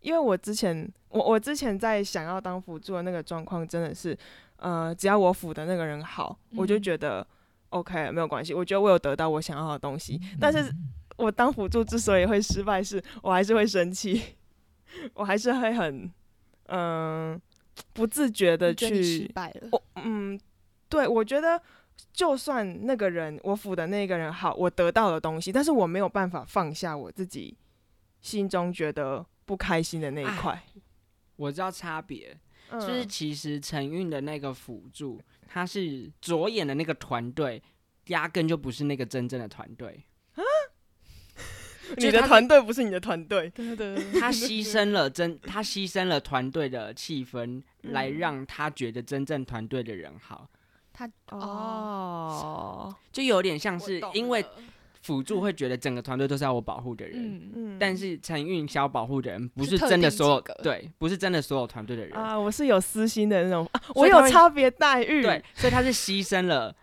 [0.00, 4.16] 因为我之前，我我之前在想要当辅助的那个状况，真的是，
[4.56, 7.26] 呃，只要我辅的那个人好，我就觉得
[7.70, 8.52] OK，没有关系。
[8.52, 10.20] 我觉得我有得到我想要的东西。
[10.40, 10.70] 但是
[11.16, 14.22] 我当辅助之所以会失败，是我还是会生气，
[15.14, 16.12] 我还是会很，
[16.66, 17.40] 嗯，
[17.92, 19.68] 不自觉的去失败了。
[19.72, 20.38] 我嗯，
[20.88, 21.62] 对，我觉得。
[22.12, 27.56] 就算那个人我辅的那个人好，我得到了东西，但是我没有办法放下我自己
[28.20, 30.62] 心中觉得不开心的那一块。
[31.36, 32.34] 我知道差别，
[32.72, 37.62] 就是其实陈运的那个辅助，他是左眼的那个团队，
[38.06, 40.42] 压根就不是那个真正的团队啊。
[41.98, 43.48] 你的团队不是你的团队，
[44.18, 50.50] 他牺牲了真，他牺牲了团队的气氛，来让他觉得真正团队的人好。
[50.96, 54.42] 他哦，就有点像是因为
[55.02, 57.52] 辅助会觉得整个团队都是要我保护的人，嗯。
[57.54, 62.16] 嗯，但是陈运霄保护的人不是真的所有，对，不是真的所有团队的人。
[62.16, 66.74] 啊，我是有私心的那种，我有差别待遇，对，所以他是牺牲了。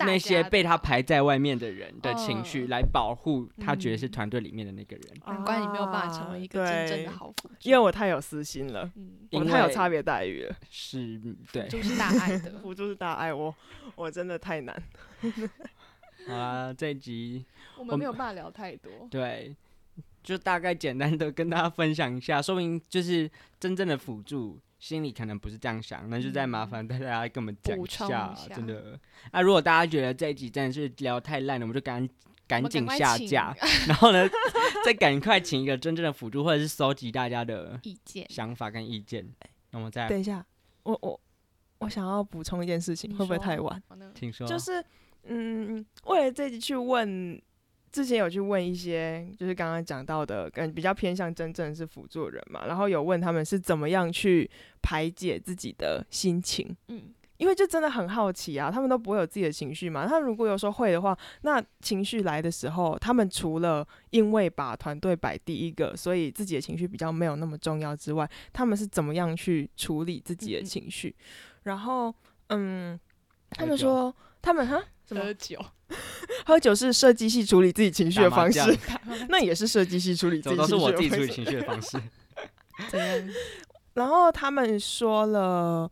[0.00, 5.04] 那些被他排在外面的人的情绪，来保护他觉得是团队里面的那个人。
[5.26, 8.90] 难怪你没有办法成为一个真正的好辅助，因为我太有私心了，
[9.32, 10.56] 我太有差别待遇了。
[10.70, 11.20] 是，
[11.52, 13.54] 对，就是大爱的 辅助是大爱，我
[13.94, 14.82] 我真的太难。
[16.26, 17.44] 好啊，这一集
[17.78, 18.92] 我们没有办法聊太多。
[19.10, 19.54] 对，
[20.22, 24.58] 就大概简单的跟大家分享一下，说明就是真正的辅助。
[24.78, 28.98] 心里可能不是这样想，那就再麻烦大家跟我们讲一下，真的。
[29.32, 32.08] 那如果大家觉得这一集真的是聊太烂了，我们就赶
[32.46, 33.54] 赶紧下架，
[33.86, 34.28] 然后呢，
[34.84, 39.28] 再赶快请一个真正的辅助，或者是收集大家的意见、想法跟意见。
[39.70, 40.44] 那我们再等一下，
[40.84, 41.20] 我我
[41.78, 43.82] 我想要补充一件事情，会不会太晚？
[44.14, 44.84] 听说就是
[45.24, 47.40] 嗯，为了这集去问。
[47.90, 54.48] 之前有去问一些，就是刚刚讲到的，跟比较偏向真正是辅助人嘛，然后有问他们是怎么样去
[54.82, 71.14] 排解自己的心情，嗯，因为就真的很好奇啊，他们都不会有自己的情绪嘛，他如果有时候会的话，那情绪来的时候，他们除了因为把团队摆第一个，所以自己的情绪比较没有那么重要之外，他们是怎么样去处理自己的情绪？
[71.62, 72.14] 然后，
[72.48, 72.98] 嗯，
[73.50, 74.82] 他们说他们哈。
[75.08, 75.58] 喝酒，
[76.44, 78.60] 喝酒是设计系处理自己情绪的方式，
[79.28, 80.72] 那也是设计系处理自己情绪的方式。
[80.76, 81.98] 都是我自己处理情绪的方式。
[83.94, 85.90] 然后他们说了，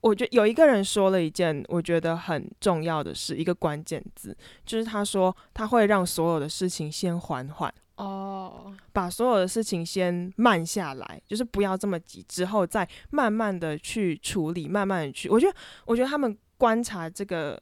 [0.00, 15.28] 我觉得有一个人说了一件我觉得很重要的事，一个关键字，就是他说他会让所有的事情先缓缓哦，把所有的事情先慢下来，就是不要这么急，之后再慢慢的去处理，慢慢的去。
[15.28, 15.56] 我觉得，
[15.86, 17.60] 我觉得他们观察这个。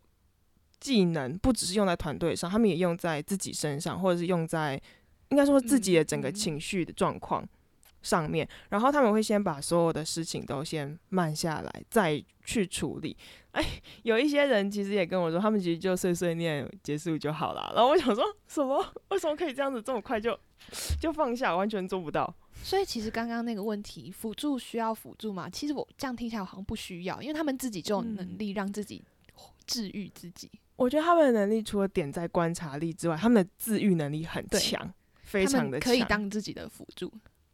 [0.84, 4.78] 技能不只是用在团队上，他们也用在自己身上，或者是用在
[5.30, 7.42] 应该说自己的整个情绪的状况
[8.02, 8.46] 上面。
[8.68, 13.16] 然后他们会先把所有的事情都先慢下来，再去处理。
[13.52, 13.64] 哎，
[14.02, 17.72] 有一些人其实也跟我说，他们其实就碎碎念结束就好了。
[17.74, 18.84] 然后我想说什么？
[19.08, 20.38] 为什么可以这样子这么快就
[21.00, 21.56] 就放下？
[21.56, 22.30] 完全做不到。
[22.62, 25.48] 所以其实刚刚那个问题，辅助需要辅助吗？
[25.48, 29.02] 其实我这样听起来好像不需要，因为他们自己就有能力让自己
[29.66, 30.50] 治愈自己。
[30.76, 37.12] 我觉得他们的能力除了点在观察力之外，他们的自愈能力很强，非常的可以当自己的辅助。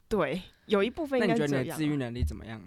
[0.09, 2.61] 对，有一部分应该觉得你自愈能力怎么样？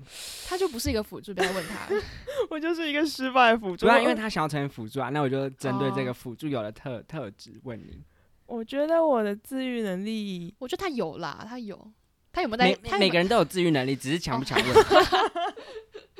[0.47, 1.93] 他就不是一个辅助，不要问他。
[2.49, 3.85] 我就是一个失败的辅助。
[3.85, 8.01] 对啊，因为他想要成为辅助啊，那我就针对这个辅助有的特特质问你。
[8.45, 11.91] 我觉得我的自愈能力，我觉得他有啦，他有，
[12.31, 12.77] 他有没有在？
[12.81, 14.73] 每每个人都有自愈能力，只是强不强问。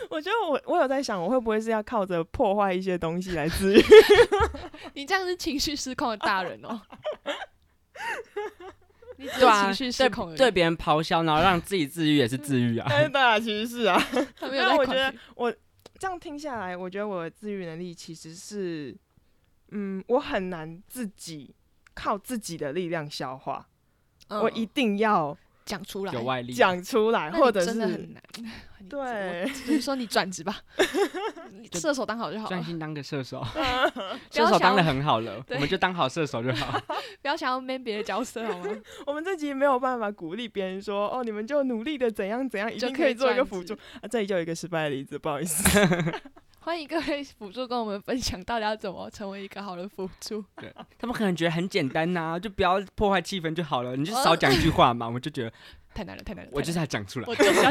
[0.08, 3.84] 我觉得我我有在想，我会不会是要靠着破坏一些东西来治愈？
[4.94, 6.80] 你这样是情绪失控的大人哦。
[9.16, 12.88] 对啊，情绪失控，对别人咆哮，然后让自己治愈也是治愈啊。
[12.88, 14.02] 对啊，其实是啊。
[14.42, 15.52] 因为我觉得我
[15.98, 18.96] 这样听下来，我觉得我的治愈能力其实是，
[19.72, 21.54] 嗯，我很难自己
[21.92, 23.68] 靠自己的力量消化，
[24.28, 25.36] 我一定要。
[25.70, 28.22] 讲出来，有外力讲出来，或者是真的很难。
[28.88, 30.56] 对，只是说你转职吧，
[31.74, 33.40] 射手当好就好，专心当个射手，
[34.32, 36.80] 射手当的很好了，我们就当好射手就好。
[37.22, 38.66] 不要想要 man 别的角色好吗？
[39.06, 44.08] 我们这集没有办法鼓励别人说，哦，你们就努力的怎样怎样，一定可以做一个辅助啊。
[44.10, 45.62] 这里就有一个失败的例子，不好意思。
[46.62, 50.44] 欢迎各位辅助跟我们分享，到底要怎么成为一个好的辅助？
[50.60, 55.08] 对他们可能觉得很简单呐，就不要破坏气氛就好了，你就少讲一句话嘛。
[55.08, 55.52] 我就觉得
[55.94, 56.50] 太难了，太难了。
[56.52, 57.70] 我就是要讲出来，我就是要，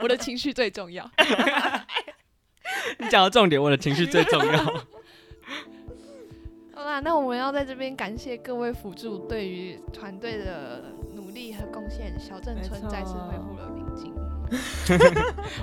[0.00, 1.08] 我的情绪最重要。
[2.98, 4.56] 你讲到重点，我的情绪最重要。
[6.74, 14.14] 好啦，那我们要在这边感谢各位辅助对于团队的努力和贡献，小镇村再次恢复了宁静。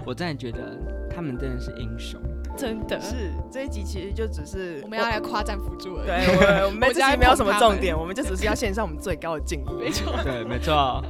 [0.05, 0.78] 我真的觉得
[1.09, 2.22] 他们真的是英雄。
[2.58, 6.06] 真的是这一集其实就只是我们要来夸赞辅助而已。
[6.06, 9.74] 对，我们 这集没有什么重点，我们就只是要献上我们最高的敬意。
[9.80, 10.74] 没错，对，没错。
[10.74, 11.02] 好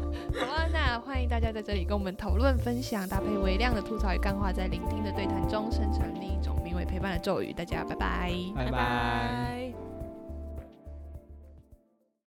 [0.53, 7.51] 啊，那欢迎大家在这里跟我们讨论、分享，搭配微量的吐槽与干话，在聆听的对谈中生成另一种名为陪伴的咒语。
[7.51, 9.80] 大家拜拜，拜拜。